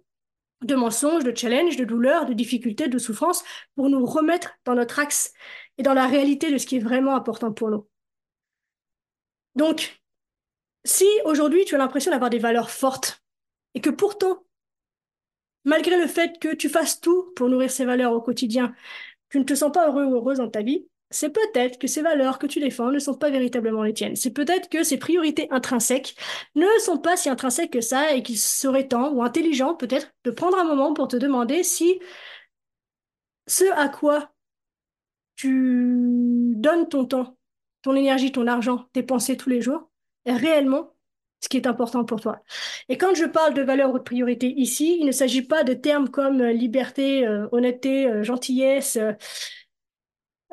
de 0.62 0.74
mensonges, 0.74 1.24
de 1.24 1.36
challenges, 1.36 1.76
de 1.76 1.84
douleurs, 1.84 2.24
de 2.24 2.32
difficultés, 2.32 2.88
de 2.88 2.98
souffrances, 2.98 3.44
pour 3.74 3.90
nous 3.90 4.06
remettre 4.06 4.52
dans 4.64 4.74
notre 4.74 4.98
axe 4.98 5.32
et 5.76 5.82
dans 5.82 5.94
la 5.94 6.06
réalité 6.06 6.50
de 6.50 6.58
ce 6.58 6.66
qui 6.66 6.76
est 6.76 6.80
vraiment 6.80 7.14
important 7.14 7.52
pour 7.52 7.70
nous. 7.70 7.86
Donc, 9.54 10.00
si 10.86 11.06
aujourd'hui 11.24 11.64
tu 11.64 11.74
as 11.74 11.78
l'impression 11.78 12.10
d'avoir 12.10 12.30
des 12.30 12.38
valeurs 12.38 12.70
fortes 12.70 13.22
et 13.74 13.80
que 13.80 13.90
pourtant, 13.90 14.44
malgré 15.64 15.98
le 15.98 16.06
fait 16.06 16.38
que 16.38 16.54
tu 16.54 16.68
fasses 16.68 17.00
tout 17.00 17.32
pour 17.36 17.48
nourrir 17.48 17.70
ces 17.70 17.84
valeurs 17.84 18.12
au 18.12 18.20
quotidien, 18.20 18.74
tu 19.28 19.38
ne 19.38 19.44
te 19.44 19.54
sens 19.54 19.72
pas 19.72 19.88
heureux 19.88 20.04
ou 20.04 20.14
heureuse 20.14 20.38
dans 20.38 20.48
ta 20.48 20.62
vie, 20.62 20.86
c'est 21.10 21.30
peut-être 21.30 21.78
que 21.78 21.86
ces 21.86 22.02
valeurs 22.02 22.38
que 22.38 22.46
tu 22.46 22.60
défends 22.60 22.90
ne 22.90 22.98
sont 22.98 23.14
pas 23.14 23.30
véritablement 23.30 23.82
les 23.82 23.94
tiennes. 23.94 24.16
C'est 24.16 24.32
peut-être 24.32 24.68
que 24.68 24.82
ces 24.82 24.98
priorités 24.98 25.48
intrinsèques 25.50 26.16
ne 26.54 26.66
sont 26.80 26.98
pas 26.98 27.16
si 27.16 27.28
intrinsèques 27.28 27.72
que 27.72 27.80
ça 27.80 28.14
et 28.14 28.22
qu'il 28.22 28.38
serait 28.38 28.88
temps 28.88 29.12
ou 29.12 29.22
intelligent 29.22 29.74
peut-être 29.74 30.12
de 30.24 30.30
prendre 30.30 30.58
un 30.58 30.64
moment 30.64 30.94
pour 30.94 31.08
te 31.08 31.16
demander 31.16 31.62
si 31.62 32.00
ce 33.46 33.64
à 33.76 33.88
quoi 33.88 34.32
tu 35.36 36.54
donnes 36.56 36.88
ton 36.88 37.04
temps, 37.04 37.36
ton 37.82 37.94
énergie, 37.94 38.32
ton 38.32 38.46
argent, 38.46 38.88
tes 38.92 39.02
pensées 39.02 39.36
tous 39.36 39.50
les 39.50 39.60
jours 39.60 39.90
réellement 40.32 40.92
ce 41.40 41.48
qui 41.48 41.58
est 41.58 41.66
important 41.66 42.04
pour 42.04 42.20
toi. 42.20 42.40
Et 42.88 42.96
quand 42.98 43.14
je 43.14 43.24
parle 43.24 43.54
de 43.54 43.62
valeurs 43.62 43.92
ou 43.94 43.98
de 43.98 44.02
priorités 44.02 44.52
ici, 44.58 44.96
il 45.00 45.06
ne 45.06 45.12
s'agit 45.12 45.42
pas 45.42 45.64
de 45.64 45.74
termes 45.74 46.08
comme 46.08 46.42
liberté, 46.42 47.26
euh, 47.26 47.46
honnêteté, 47.52 48.06
euh, 48.06 48.22
gentillesse, 48.24 48.96
euh, 48.96 49.12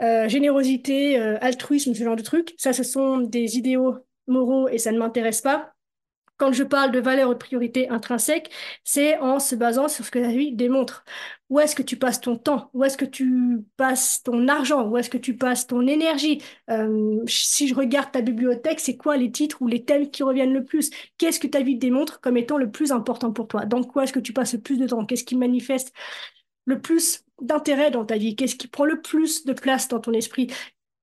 euh, 0.02 0.28
générosité, 0.28 1.20
euh, 1.20 1.38
altruisme, 1.42 1.94
ce 1.94 2.04
genre 2.04 2.16
de 2.16 2.24
trucs. 2.24 2.54
Ça, 2.58 2.74
ce 2.74 2.84
sont 2.84 3.20
des 3.20 3.58
idéaux 3.58 3.98
moraux 4.28 4.68
et 4.68 4.78
ça 4.78 4.92
ne 4.92 4.98
m'intéresse 4.98 5.42
pas. 5.42 5.73
Quand 6.44 6.52
je 6.52 6.64
parle 6.66 6.92
de 6.92 7.00
valeurs 7.00 7.30
ou 7.30 7.34
de 7.34 7.38
priorités 7.40 7.88
intrinsèques, 7.88 8.52
c'est 8.84 9.18
en 9.20 9.40
se 9.40 9.56
basant 9.56 9.88
sur 9.88 10.04
ce 10.04 10.12
que 10.12 10.20
la 10.20 10.28
vie 10.28 10.52
démontre. 10.52 11.06
Où 11.50 11.62
est-ce 11.62 11.74
que 11.74 11.84
tu 11.84 11.96
passes 11.96 12.20
ton 12.20 12.36
temps? 12.36 12.70
Où 12.74 12.84
est-ce 12.84 12.98
que 12.98 13.06
tu 13.06 13.64
passes 13.78 14.24
ton 14.24 14.50
argent? 14.50 14.86
Où 14.90 14.98
est-ce 14.98 15.10
que 15.10 15.18
tu 15.18 15.38
passes 15.38 15.68
ton 15.68 15.88
énergie? 15.88 16.42
Euh, 16.70 17.24
Si 17.28 17.70
je 17.70 17.74
regarde 17.74 18.12
ta 18.12 18.20
bibliothèque, 18.20 18.82
c'est 18.82 18.98
quoi 18.98 19.16
les 19.16 19.32
titres 19.32 19.62
ou 19.62 19.68
les 19.68 19.86
thèmes 19.86 20.12
qui 20.12 20.22
reviennent 20.22 20.52
le 20.52 20.66
plus? 20.66 20.90
Qu'est-ce 21.18 21.40
que 21.40 21.48
ta 21.48 21.62
vie 21.62 21.78
démontre 21.78 22.20
comme 22.20 22.36
étant 22.36 22.58
le 22.58 22.70
plus 22.70 22.92
important 22.92 23.32
pour 23.32 23.48
toi? 23.48 23.64
Dans 23.66 23.82
quoi 23.82 24.04
est-ce 24.04 24.12
que 24.12 24.20
tu 24.20 24.34
passes 24.34 24.52
le 24.54 24.60
plus 24.60 24.78
de 24.78 24.86
temps? 24.86 25.06
Qu'est-ce 25.06 25.24
qui 25.24 25.38
manifeste 25.38 25.94
le 26.66 26.82
plus 26.82 27.24
d'intérêt 27.42 27.90
dans 27.90 28.04
ta 28.04 28.18
vie? 28.18 28.36
Qu'est-ce 28.36 28.58
qui 28.58 28.68
prend 28.68 28.84
le 28.84 29.02
plus 29.02 29.46
de 29.46 29.54
place 29.54 29.88
dans 29.88 30.02
ton 30.02 30.12
esprit? 30.12 30.52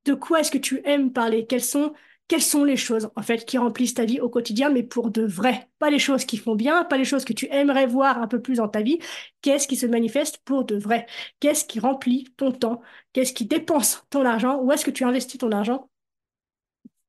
De 0.04 0.12
quoi 0.12 0.40
est-ce 0.40 0.50
que 0.50 0.58
tu 0.58 0.82
aimes 0.84 1.14
parler? 1.14 1.46
Quelles 1.46 1.64
sont 1.64 1.94
quelles 2.30 2.42
sont 2.42 2.62
les 2.62 2.76
choses 2.76 3.10
en 3.16 3.22
fait 3.22 3.44
qui 3.44 3.58
remplissent 3.58 3.94
ta 3.94 4.04
vie 4.04 4.20
au 4.20 4.28
quotidien, 4.28 4.70
mais 4.70 4.84
pour 4.84 5.10
de 5.10 5.22
vrai, 5.22 5.68
pas 5.80 5.90
les 5.90 5.98
choses 5.98 6.24
qui 6.24 6.36
font 6.36 6.54
bien, 6.54 6.84
pas 6.84 6.96
les 6.96 7.04
choses 7.04 7.24
que 7.24 7.32
tu 7.32 7.48
aimerais 7.50 7.88
voir 7.88 8.22
un 8.22 8.28
peu 8.28 8.40
plus 8.40 8.58
dans 8.58 8.68
ta 8.68 8.82
vie. 8.82 9.00
Qu'est-ce 9.42 9.66
qui 9.66 9.74
se 9.74 9.84
manifeste 9.84 10.38
pour 10.44 10.64
de 10.64 10.76
vrai? 10.76 11.06
Qu'est-ce 11.40 11.64
qui 11.64 11.80
remplit 11.80 12.32
ton 12.36 12.52
temps? 12.52 12.82
Qu'est-ce 13.12 13.32
qui 13.32 13.46
dépense 13.46 14.04
ton 14.10 14.24
argent? 14.24 14.60
Où 14.60 14.70
est-ce 14.70 14.84
que 14.84 14.92
tu 14.92 15.02
investis 15.02 15.38
ton 15.38 15.50
argent? 15.50 15.90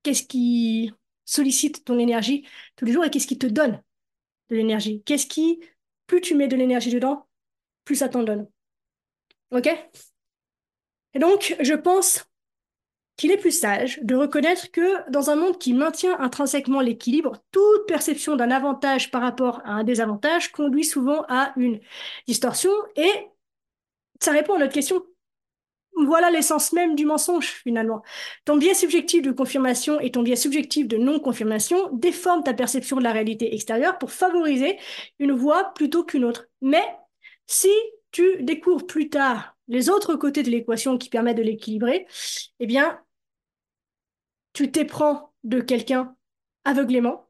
Qu'est-ce 0.02 0.24
qui 0.24 0.92
sollicite 1.24 1.86
ton 1.86 2.00
énergie 2.00 2.44
tous 2.76 2.86
les 2.86 2.92
jours 2.92 3.06
et 3.06 3.12
qu'est-ce 3.12 3.28
qui 3.28 3.38
te 3.38 3.46
donne 3.46 3.80
de 4.50 4.56
l'énergie? 4.56 5.04
Qu'est-ce 5.04 5.28
qui, 5.28 5.60
plus 6.08 6.22
tu 6.22 6.34
mets 6.34 6.48
de 6.48 6.56
l'énergie 6.56 6.90
dedans, 6.90 7.28
plus 7.86 7.98
ça 7.98 8.10
t'en 8.10 8.24
donne. 8.24 8.50
OK? 9.52 9.70
Et 11.14 11.20
donc, 11.20 11.56
je 11.60 11.76
pense 11.76 12.26
qu'il 13.22 13.30
est 13.30 13.38
plus 13.38 13.52
sage 13.52 14.00
de 14.02 14.16
reconnaître 14.16 14.72
que 14.72 15.08
dans 15.12 15.30
un 15.30 15.36
monde 15.36 15.60
qui 15.60 15.76
maintient 15.76 16.20
intrinsèquement 16.20 16.82
l'équilibre, 16.82 17.38
toute 17.52 17.86
perception 17.88 18.36
d'un 18.36 18.50
avantage 18.50 19.12
par 19.12 19.22
rapport 19.22 19.62
à 19.64 19.74
un 19.74 19.84
désavantage 19.84 20.52
conduit 20.52 20.84
souvent 20.84 21.24
à 21.30 21.54
une 21.56 21.80
distorsion 22.28 22.72
et 22.96 23.12
ça 24.20 24.32
répond 24.32 24.56
à 24.56 24.58
notre 24.58 24.74
question. 24.74 25.06
Voilà 25.98 26.32
l'essence 26.32 26.74
même 26.74 26.96
du 26.96 27.06
mensonge, 27.06 27.62
finalement. 27.64 28.02
Ton 28.44 28.58
biais 28.58 28.74
subjectif 28.74 29.22
de 29.22 29.32
confirmation 29.32 30.00
et 30.00 30.10
ton 30.10 30.24
biais 30.24 30.36
subjectif 30.36 30.88
de 30.88 30.98
non-confirmation 30.98 31.92
déforment 31.94 32.44
ta 32.44 32.56
perception 32.56 32.98
de 32.98 33.04
la 33.04 33.12
réalité 33.12 33.54
extérieure 33.54 34.00
pour 34.00 34.12
favoriser 34.12 34.80
une 35.20 35.34
voie 35.34 35.76
plutôt 35.76 36.04
qu'une 36.04 36.26
autre. 36.26 36.48
Mais 36.62 36.84
si 37.46 37.70
tu 38.12 38.42
découvres 38.42 38.88
plus 38.88 39.10
tard 39.10 39.56
les 39.68 39.92
autres 39.92 40.16
côtés 40.16 40.42
de 40.42 40.50
l'équation 40.50 40.98
qui 40.98 41.10
permettent 41.10 41.38
de 41.38 41.44
l'équilibrer, 41.44 42.08
eh 42.60 42.66
bien, 42.66 43.00
tu 44.54 44.72
t'éprends 44.72 45.34
de 45.44 45.60
quelqu'un 45.60 46.16
aveuglément 46.66 47.30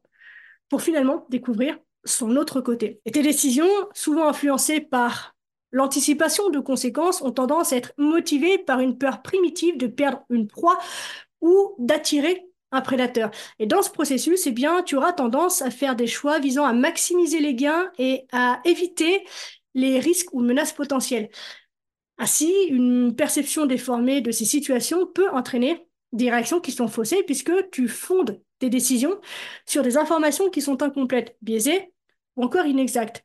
pour 0.68 0.82
finalement 0.82 1.26
découvrir 1.28 1.78
son 2.04 2.36
autre 2.36 2.60
côté. 2.60 3.00
Et 3.04 3.12
tes 3.12 3.22
décisions, 3.22 3.68
souvent 3.94 4.28
influencées 4.28 4.80
par 4.80 5.34
l'anticipation 5.70 6.50
de 6.50 6.60
conséquences, 6.60 7.22
ont 7.22 7.30
tendance 7.30 7.72
à 7.72 7.76
être 7.76 7.92
motivées 7.96 8.58
par 8.58 8.80
une 8.80 8.98
peur 8.98 9.22
primitive 9.22 9.78
de 9.78 9.86
perdre 9.86 10.24
une 10.30 10.48
proie 10.48 10.78
ou 11.40 11.74
d'attirer 11.78 12.46
un 12.72 12.80
prédateur. 12.80 13.30
Et 13.58 13.66
dans 13.66 13.82
ce 13.82 13.90
processus, 13.90 14.46
eh 14.46 14.54
tu 14.86 14.96
auras 14.96 15.12
tendance 15.12 15.62
à 15.62 15.70
faire 15.70 15.94
des 15.94 16.06
choix 16.06 16.38
visant 16.38 16.64
à 16.64 16.72
maximiser 16.72 17.40
les 17.40 17.54
gains 17.54 17.90
et 17.98 18.26
à 18.32 18.60
éviter 18.64 19.24
les 19.74 19.98
risques 19.98 20.32
ou 20.32 20.40
menaces 20.40 20.72
potentielles. 20.72 21.28
Ainsi, 22.18 22.52
une 22.68 23.14
perception 23.14 23.66
déformée 23.66 24.20
de 24.20 24.30
ces 24.30 24.44
situations 24.44 25.06
peut 25.06 25.30
entraîner 25.30 25.86
des 26.12 26.30
réactions 26.30 26.60
qui 26.60 26.72
sont 26.72 26.88
faussées 26.88 27.22
puisque 27.24 27.52
tu 27.70 27.88
fondes 27.88 28.40
tes 28.58 28.70
décisions 28.70 29.20
sur 29.66 29.82
des 29.82 29.96
informations 29.96 30.50
qui 30.50 30.62
sont 30.62 30.82
incomplètes, 30.82 31.36
biaisées 31.42 31.92
ou 32.36 32.44
encore 32.44 32.66
inexactes. 32.66 33.24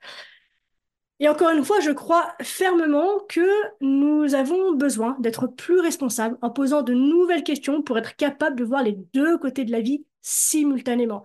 Et 1.19 1.27
encore 1.27 1.49
une 1.49 1.65
fois, 1.65 1.79
je 1.79 1.91
crois 1.91 2.35
fermement 2.41 3.19
que 3.27 3.49
nous 3.81 4.35
avons 4.35 4.73
besoin 4.73 5.17
d'être 5.19 5.47
plus 5.47 5.79
responsables 5.79 6.37
en 6.41 6.51
posant 6.51 6.83
de 6.83 6.93
nouvelles 6.93 7.43
questions 7.43 7.81
pour 7.81 7.97
être 7.97 8.15
capables 8.15 8.55
de 8.55 8.63
voir 8.63 8.83
les 8.83 8.97
deux 9.13 9.37
côtés 9.39 9.65
de 9.65 9.71
la 9.71 9.81
vie 9.81 10.05
simultanément. 10.21 11.23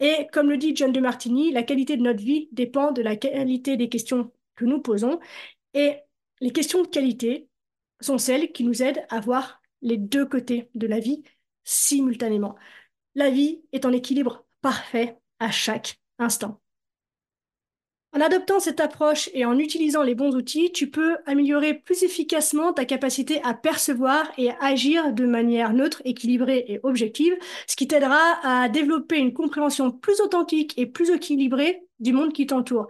Et 0.00 0.26
comme 0.32 0.48
le 0.48 0.56
dit 0.56 0.74
John 0.74 0.92
de 0.92 1.00
Martini, 1.00 1.52
la 1.52 1.62
qualité 1.62 1.98
de 1.98 2.02
notre 2.02 2.22
vie 2.22 2.48
dépend 2.52 2.90
de 2.90 3.02
la 3.02 3.16
qualité 3.16 3.76
des 3.76 3.90
questions 3.90 4.32
que 4.56 4.64
nous 4.64 4.80
posons. 4.80 5.20
Et 5.74 5.96
les 6.40 6.52
questions 6.52 6.82
de 6.82 6.88
qualité 6.88 7.48
sont 8.00 8.16
celles 8.16 8.50
qui 8.52 8.64
nous 8.64 8.82
aident 8.82 9.04
à 9.10 9.20
voir 9.20 9.59
les 9.82 9.96
deux 9.96 10.26
côtés 10.26 10.70
de 10.74 10.86
la 10.86 11.00
vie 11.00 11.22
simultanément. 11.64 12.56
La 13.14 13.30
vie 13.30 13.62
est 13.72 13.84
en 13.84 13.92
équilibre 13.92 14.46
parfait 14.60 15.18
à 15.38 15.50
chaque 15.50 16.00
instant. 16.18 16.60
En 18.12 18.20
adoptant 18.20 18.58
cette 18.58 18.80
approche 18.80 19.30
et 19.34 19.44
en 19.44 19.56
utilisant 19.56 20.02
les 20.02 20.16
bons 20.16 20.34
outils, 20.34 20.72
tu 20.72 20.90
peux 20.90 21.18
améliorer 21.26 21.74
plus 21.74 22.02
efficacement 22.02 22.72
ta 22.72 22.84
capacité 22.84 23.40
à 23.44 23.54
percevoir 23.54 24.28
et 24.36 24.50
à 24.50 24.56
agir 24.62 25.12
de 25.12 25.26
manière 25.26 25.72
neutre, 25.72 26.02
équilibrée 26.04 26.64
et 26.66 26.80
objective, 26.82 27.36
ce 27.68 27.76
qui 27.76 27.86
t'aidera 27.86 28.40
à 28.42 28.68
développer 28.68 29.18
une 29.18 29.32
compréhension 29.32 29.92
plus 29.92 30.20
authentique 30.20 30.74
et 30.76 30.86
plus 30.86 31.10
équilibrée 31.10 31.84
du 32.00 32.12
monde 32.12 32.32
qui 32.32 32.48
t'entoure. 32.48 32.88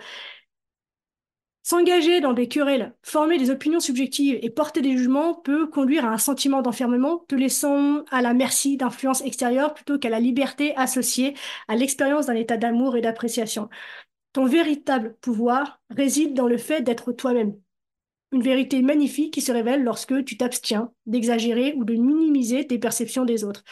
S'engager 1.62 2.20
dans 2.20 2.33
des 2.33 2.49
querelles, 2.49 2.94
former 3.03 3.37
des 3.37 3.51
opinions 3.51 3.81
subjectives 3.81 4.38
et 4.40 4.49
porter 4.49 4.81
des 4.81 4.96
jugements 4.96 5.35
peut 5.35 5.66
conduire 5.66 6.07
à 6.07 6.09
un 6.09 6.18
sentiment 6.18 6.62
d'enfermement, 6.62 7.18
te 7.29 7.35
laissant 7.35 8.03
à 8.11 8.23
la 8.23 8.33
merci 8.33 8.79
d'influences 8.79 9.20
extérieures 9.23 9.75
plutôt 9.75 9.99
qu'à 9.99 10.09
la 10.09 10.20
liberté 10.20 10.75
associée 10.77 11.35
à 11.68 11.77
l'expérience 11.77 12.27
d'un 12.27 12.35
état 12.35 12.57
d'amour 12.57 12.96
et 12.96 13.03
d'appréciation. 13.03 13.68
Ton 14.33 14.46
véritable 14.46 15.16
pouvoir 15.20 15.81
réside 15.90 16.35
dans 16.35 16.46
le 16.46 16.57
fait 16.57 16.81
d'être 16.81 17.12
toi-même. 17.12 17.55
Une 18.33 18.42
vérité 18.42 18.81
magnifique 18.81 19.35
qui 19.35 19.42
se 19.42 19.53
révèle 19.53 19.83
lorsque 19.83 20.25
tu 20.25 20.37
t'abstiens 20.37 20.92
d'exagérer 21.05 21.75
ou 21.77 21.85
de 21.85 21.94
minimiser 21.94 22.66
tes 22.66 22.79
perceptions 22.79 23.25
des 23.25 23.44
autres. 23.44 23.64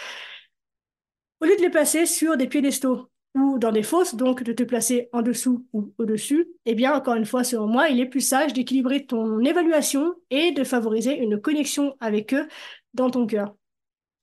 Au 1.40 1.46
lieu 1.46 1.56
de 1.56 1.62
les 1.62 1.70
placer 1.70 2.04
sur 2.04 2.36
des 2.36 2.48
piédestaux 2.48 3.08
ou 3.34 3.58
dans 3.58 3.72
des 3.72 3.82
fosses, 3.82 4.14
donc 4.14 4.42
de 4.42 4.52
te 4.52 4.62
placer 4.62 5.08
en 5.12 5.22
dessous 5.22 5.66
ou 5.72 5.92
au-dessus, 5.98 6.48
eh 6.66 6.74
bien, 6.74 6.94
encore 6.94 7.14
une 7.14 7.26
fois, 7.26 7.44
selon 7.44 7.66
moi, 7.66 7.88
il 7.88 8.00
est 8.00 8.06
plus 8.06 8.20
sage 8.20 8.52
d'équilibrer 8.52 9.06
ton 9.06 9.40
évaluation 9.40 10.14
et 10.30 10.52
de 10.52 10.64
favoriser 10.64 11.16
une 11.18 11.40
connexion 11.40 11.94
avec 12.00 12.34
eux 12.34 12.48
dans 12.94 13.10
ton 13.10 13.26
cœur. 13.26 13.54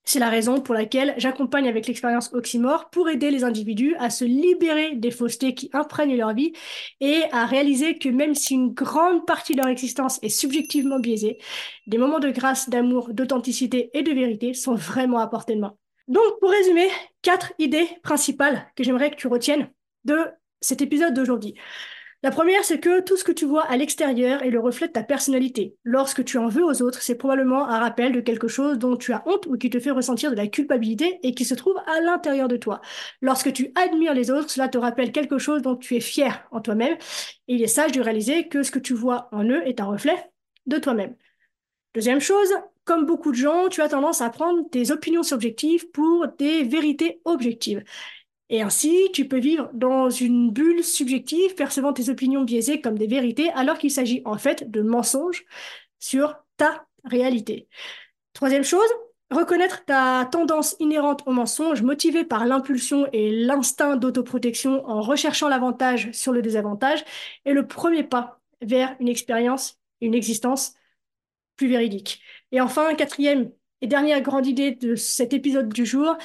C'est 0.07 0.19
la 0.19 0.29
raison 0.29 0.61
pour 0.61 0.75
laquelle 0.75 1.15
j'accompagne 1.17 1.67
avec 1.67 1.87
l'expérience 1.87 2.31
Oxymore 2.31 2.91
pour 2.91 3.09
aider 3.09 3.31
les 3.31 3.43
individus 3.43 3.95
à 3.97 4.11
se 4.11 4.23
libérer 4.23 4.95
des 4.95 5.09
faussetés 5.09 5.55
qui 5.55 5.69
imprègnent 5.73 6.15
leur 6.15 6.33
vie 6.35 6.53
et 6.99 7.23
à 7.31 7.47
réaliser 7.47 7.97
que 7.97 8.09
même 8.09 8.35
si 8.35 8.53
une 8.53 8.71
grande 8.73 9.25
partie 9.25 9.53
de 9.53 9.57
leur 9.57 9.67
existence 9.67 10.19
est 10.21 10.29
subjectivement 10.29 10.99
biaisée, 10.99 11.39
des 11.87 11.97
moments 11.97 12.19
de 12.19 12.29
grâce, 12.29 12.69
d'amour, 12.69 13.09
d'authenticité 13.13 13.89
et 13.97 14.03
de 14.03 14.11
vérité 14.11 14.53
sont 14.53 14.75
vraiment 14.75 15.17
à 15.17 15.27
portée 15.27 15.55
de 15.55 15.61
main. 15.61 15.75
Donc, 16.07 16.39
pour 16.39 16.51
résumer, 16.51 16.87
quatre 17.21 17.53
idées 17.57 17.87
principales 18.03 18.67
que 18.75 18.83
j'aimerais 18.83 19.11
que 19.11 19.15
tu 19.15 19.27
retiennes 19.27 19.69
de 20.03 20.17
cet 20.61 20.81
épisode 20.81 21.13
d'aujourd'hui. 21.13 21.55
La 22.25 22.31
première, 22.31 22.63
c'est 22.63 22.79
que 22.79 23.01
tout 23.01 23.17
ce 23.17 23.23
que 23.23 23.31
tu 23.31 23.45
vois 23.45 23.65
à 23.65 23.77
l'extérieur 23.77 24.41
est 24.41 24.49
le 24.49 24.59
reflet 24.59 24.87
de 24.87 24.93
ta 24.93 25.03
personnalité. 25.03 25.75
Lorsque 25.83 26.25
tu 26.25 26.39
en 26.39 26.47
veux 26.47 26.63
aux 26.63 26.81
autres, 26.81 27.01
c'est 27.03 27.13
probablement 27.13 27.67
un 27.67 27.77
rappel 27.77 28.13
de 28.13 28.19
quelque 28.19 28.47
chose 28.47 28.79
dont 28.79 28.97
tu 28.97 29.13
as 29.13 29.21
honte 29.27 29.45
ou 29.45 29.57
qui 29.57 29.69
te 29.69 29.79
fait 29.79 29.91
ressentir 29.91 30.31
de 30.31 30.35
la 30.35 30.47
culpabilité 30.47 31.19
et 31.21 31.35
qui 31.35 31.45
se 31.45 31.53
trouve 31.53 31.77
à 31.85 32.01
l'intérieur 32.01 32.47
de 32.47 32.57
toi. 32.57 32.81
Lorsque 33.21 33.53
tu 33.53 33.71
admires 33.75 34.15
les 34.15 34.31
autres, 34.31 34.49
cela 34.49 34.69
te 34.69 34.79
rappelle 34.79 35.11
quelque 35.11 35.37
chose 35.37 35.61
dont 35.61 35.75
tu 35.75 35.95
es 35.95 35.99
fier 35.99 36.47
en 36.51 36.61
toi-même. 36.61 36.97
Il 37.47 37.61
est 37.61 37.67
sage 37.67 37.91
de 37.91 38.01
réaliser 38.01 38.47
que 38.47 38.63
ce 38.63 38.71
que 38.71 38.79
tu 38.79 38.95
vois 38.95 39.29
en 39.31 39.43
eux 39.43 39.61
est 39.67 39.79
un 39.79 39.85
reflet 39.85 40.17
de 40.65 40.79
toi-même. 40.79 41.15
Deuxième 41.93 42.21
chose, 42.21 42.49
comme 42.85 43.05
beaucoup 43.05 43.31
de 43.31 43.37
gens, 43.37 43.67
tu 43.69 43.81
as 43.81 43.89
tendance 43.89 44.21
à 44.21 44.29
prendre 44.29 44.69
tes 44.69 44.91
opinions 44.91 45.23
subjectives 45.23 45.89
pour 45.91 46.27
des 46.37 46.63
vérités 46.63 47.19
objectives. 47.25 47.83
Et 48.49 48.61
ainsi, 48.61 49.09
tu 49.11 49.27
peux 49.27 49.39
vivre 49.39 49.69
dans 49.73 50.09
une 50.09 50.51
bulle 50.51 50.83
subjective, 50.83 51.55
percevant 51.55 51.93
tes 51.93 52.09
opinions 52.09 52.43
biaisées 52.43 52.79
comme 52.79 52.97
des 52.97 53.07
vérités, 53.07 53.49
alors 53.51 53.79
qu'il 53.79 53.91
s'agit 53.91 54.21
en 54.25 54.37
fait 54.37 54.69
de 54.69 54.81
mensonges 54.81 55.45
sur 55.99 56.35
ta 56.57 56.85
réalité. 57.03 57.67
Troisième 58.33 58.63
chose, 58.63 58.87
reconnaître 59.31 59.83
ta 59.85 60.29
tendance 60.31 60.75
inhérente 60.79 61.23
au 61.25 61.31
mensonge, 61.31 61.81
motivée 61.81 62.23
par 62.23 62.45
l'impulsion 62.45 63.07
et 63.13 63.31
l'instinct 63.31 63.95
d'autoprotection 63.95 64.87
en 64.87 65.01
recherchant 65.01 65.49
l'avantage 65.49 66.11
sur 66.11 66.31
le 66.31 66.43
désavantage, 66.43 67.03
est 67.45 67.53
le 67.53 67.65
premier 67.65 68.03
pas 68.03 68.39
vers 68.61 68.95
une 68.99 69.07
expérience, 69.07 69.79
une 70.01 70.13
existence 70.13 70.73
plus 71.55 71.67
véridique. 71.67 72.21
Et 72.51 72.61
enfin, 72.61 72.93
quatrième 72.95 73.51
et 73.81 73.87
dernière 73.87 74.21
grande 74.21 74.47
idée 74.47 74.71
de 74.71 74.95
cet 74.95 75.33
épisode 75.33 75.69
du 75.71 75.85
jour, 75.85 76.17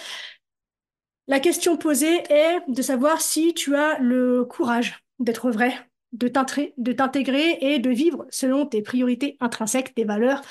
la 1.31 1.39
question 1.41 1.77
posée 1.77 2.23
est 2.29 2.59
de 2.67 2.83
savoir 2.83 3.21
si 3.21 3.55
tu 3.55 3.77
as 3.77 3.99
le 4.01 4.45
courage 4.45 5.05
d'être 5.21 5.51
vrai, 5.51 5.73
de 6.11 6.27
t'intégrer 6.27 7.59
et 7.61 7.79
de 7.79 7.91
vivre 7.91 8.27
selon 8.31 8.67
tes 8.67 8.83
priorités 8.83 9.37
intrinsèques, 9.39 9.95
tes 9.95 10.05
valeurs. 10.05 10.43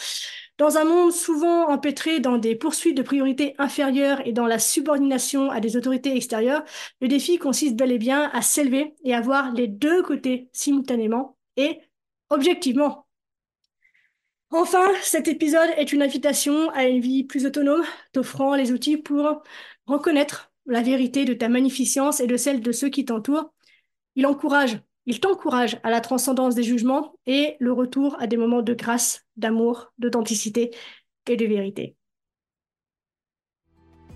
Dans 0.57 0.77
un 0.77 0.85
monde 0.85 1.11
souvent 1.11 1.69
empêtré 1.69 2.19
dans 2.19 2.37
des 2.37 2.55
poursuites 2.55 2.95
de 2.95 3.01
priorités 3.01 3.55
inférieures 3.57 4.25
et 4.25 4.31
dans 4.31 4.45
la 4.45 4.59
subordination 4.59 5.51
à 5.51 5.59
des 5.59 5.75
autorités 5.75 6.15
extérieures, 6.15 6.63
le 7.01 7.07
défi 7.09 7.37
consiste 7.37 7.75
bel 7.75 7.91
et 7.91 7.97
bien 7.97 8.29
à 8.33 8.41
s'élever 8.41 8.93
et 9.03 9.13
à 9.13 9.21
voir 9.21 9.51
les 9.53 9.67
deux 9.67 10.01
côtés 10.03 10.49
simultanément 10.53 11.37
et 11.57 11.79
objectivement. 12.29 13.08
Enfin, 14.51 14.87
cet 15.03 15.27
épisode 15.27 15.69
est 15.77 15.93
une 15.93 16.01
invitation 16.01 16.69
à 16.71 16.85
une 16.85 17.01
vie 17.01 17.23
plus 17.23 17.45
autonome, 17.45 17.83
t'offrant 18.13 18.55
les 18.55 18.71
outils 18.71 18.97
pour 18.97 19.43
reconnaître 19.85 20.51
la 20.65 20.81
vérité 20.81 21.25
de 21.25 21.33
ta 21.33 21.49
magnificence 21.49 22.19
et 22.19 22.27
de 22.27 22.35
celle 22.37 22.61
de 22.61 22.71
ceux 22.71 22.89
qui 22.89 23.05
t'entourent. 23.05 23.53
Il 24.15 24.25
encourage, 24.25 24.79
il 25.05 25.19
t'encourage 25.19 25.79
à 25.83 25.91
la 25.91 26.01
transcendance 26.01 26.55
des 26.55 26.63
jugements 26.63 27.15
et 27.27 27.57
le 27.59 27.73
retour 27.73 28.15
à 28.19 28.27
des 28.27 28.37
moments 28.37 28.63
de 28.63 28.73
grâce, 28.73 29.25
d'amour, 29.37 29.93
d'authenticité 29.99 30.71
et 31.27 31.37
de 31.37 31.45
vérité. 31.45 31.95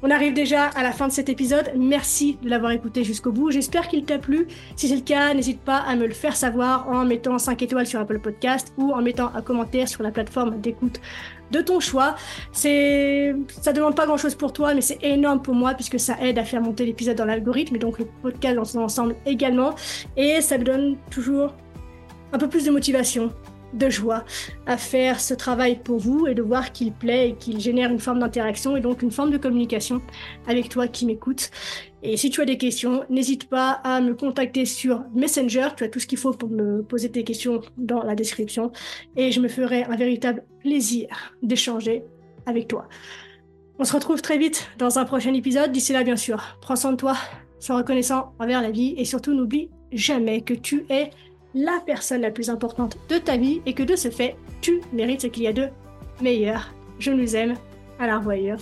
On 0.05 0.11
arrive 0.11 0.33
déjà 0.33 0.65
à 0.65 0.83
la 0.83 0.91
fin 0.91 1.07
de 1.07 1.13
cet 1.13 1.29
épisode. 1.29 1.71
Merci 1.77 2.37
de 2.43 2.49
l'avoir 2.49 2.73
écouté 2.73 3.05
jusqu'au 3.05 3.31
bout. 3.31 3.51
J'espère 3.51 3.87
qu'il 3.87 4.03
t'a 4.03 4.19
plu. 4.19 4.47
Si 4.75 4.89
c'est 4.89 4.97
le 4.97 5.01
cas, 5.01 5.33
n'hésite 5.33 5.61
pas 5.61 5.77
à 5.77 5.95
me 5.95 6.05
le 6.05 6.13
faire 6.13 6.35
savoir 6.35 6.89
en 6.89 7.05
mettant 7.05 7.39
5 7.39 7.61
étoiles 7.61 7.87
sur 7.87 8.01
Apple 8.01 8.19
Podcast 8.19 8.73
ou 8.77 8.91
en 8.91 9.01
mettant 9.01 9.31
un 9.33 9.41
commentaire 9.41 9.87
sur 9.87 10.03
la 10.03 10.11
plateforme 10.11 10.59
d'écoute 10.59 10.99
de 11.51 11.61
ton 11.61 11.79
choix. 11.79 12.15
C'est, 12.51 13.33
ça 13.47 13.71
demande 13.71 13.95
pas 13.95 14.05
grand 14.05 14.17
chose 14.17 14.35
pour 14.35 14.51
toi, 14.51 14.73
mais 14.73 14.81
c'est 14.81 15.01
énorme 15.03 15.41
pour 15.41 15.55
moi 15.55 15.73
puisque 15.73 16.01
ça 16.01 16.17
aide 16.21 16.37
à 16.37 16.43
faire 16.43 16.59
monter 16.59 16.85
l'épisode 16.85 17.15
dans 17.15 17.23
l'algorithme 17.23 17.77
et 17.77 17.79
donc 17.79 17.97
le 17.97 18.05
podcast 18.21 18.57
dans 18.57 18.65
son 18.65 18.79
ensemble 18.79 19.15
également. 19.25 19.73
Et 20.17 20.41
ça 20.41 20.57
me 20.57 20.65
donne 20.65 20.97
toujours 21.11 21.55
un 22.33 22.37
peu 22.37 22.49
plus 22.49 22.65
de 22.65 22.71
motivation 22.71 23.31
de 23.73 23.89
joie 23.89 24.23
à 24.65 24.77
faire 24.77 25.19
ce 25.19 25.33
travail 25.33 25.79
pour 25.83 25.99
vous 25.99 26.27
et 26.27 26.35
de 26.35 26.41
voir 26.41 26.71
qu'il 26.71 26.93
plaît 26.93 27.29
et 27.29 27.35
qu'il 27.35 27.59
génère 27.59 27.91
une 27.91 27.99
forme 27.99 28.19
d'interaction 28.19 28.77
et 28.77 28.81
donc 28.81 29.01
une 29.01 29.11
forme 29.11 29.31
de 29.31 29.37
communication 29.37 30.01
avec 30.47 30.69
toi 30.69 30.87
qui 30.87 31.05
m'écoute. 31.05 31.49
Et 32.03 32.17
si 32.17 32.29
tu 32.29 32.41
as 32.41 32.45
des 32.45 32.57
questions, 32.57 33.05
n'hésite 33.09 33.49
pas 33.49 33.71
à 33.83 34.01
me 34.01 34.13
contacter 34.13 34.65
sur 34.65 35.03
Messenger. 35.13 35.69
Tu 35.77 35.85
as 35.85 35.89
tout 35.89 35.99
ce 35.99 36.07
qu'il 36.07 36.17
faut 36.17 36.31
pour 36.31 36.49
me 36.49 36.83
poser 36.83 37.09
tes 37.09 37.23
questions 37.23 37.61
dans 37.77 38.03
la 38.03 38.15
description 38.15 38.71
et 39.15 39.31
je 39.31 39.39
me 39.39 39.47
ferai 39.47 39.83
un 39.83 39.95
véritable 39.95 40.43
plaisir 40.59 41.07
d'échanger 41.41 42.03
avec 42.45 42.67
toi. 42.67 42.87
On 43.79 43.85
se 43.85 43.93
retrouve 43.93 44.21
très 44.21 44.37
vite 44.37 44.69
dans 44.77 44.99
un 44.99 45.05
prochain 45.05 45.33
épisode. 45.33 45.71
D'ici 45.71 45.93
là, 45.93 46.03
bien 46.03 46.15
sûr, 46.15 46.57
prends 46.61 46.75
soin 46.75 46.91
de 46.91 46.97
toi, 46.97 47.15
sois 47.59 47.77
reconnaissant 47.77 48.33
envers 48.37 48.61
la 48.61 48.69
vie 48.69 48.93
et 48.97 49.05
surtout 49.05 49.33
n'oublie 49.33 49.69
jamais 49.91 50.41
que 50.41 50.53
tu 50.53 50.85
es 50.89 51.09
la 51.55 51.81
personne 51.85 52.21
la 52.21 52.31
plus 52.31 52.49
importante 52.49 52.97
de 53.09 53.17
ta 53.17 53.37
vie 53.37 53.61
et 53.65 53.73
que 53.73 53.83
de 53.83 53.95
ce 53.95 54.09
fait, 54.09 54.35
tu 54.61 54.81
mérites 54.91 55.21
ce 55.21 55.27
qu'il 55.27 55.43
y 55.43 55.47
a 55.47 55.53
de 55.53 55.69
meilleur. 56.21 56.73
Je 56.99 57.11
nous 57.11 57.35
aime. 57.35 57.55
À 57.99 58.07
la 58.07 58.17
revoyure. 58.17 58.57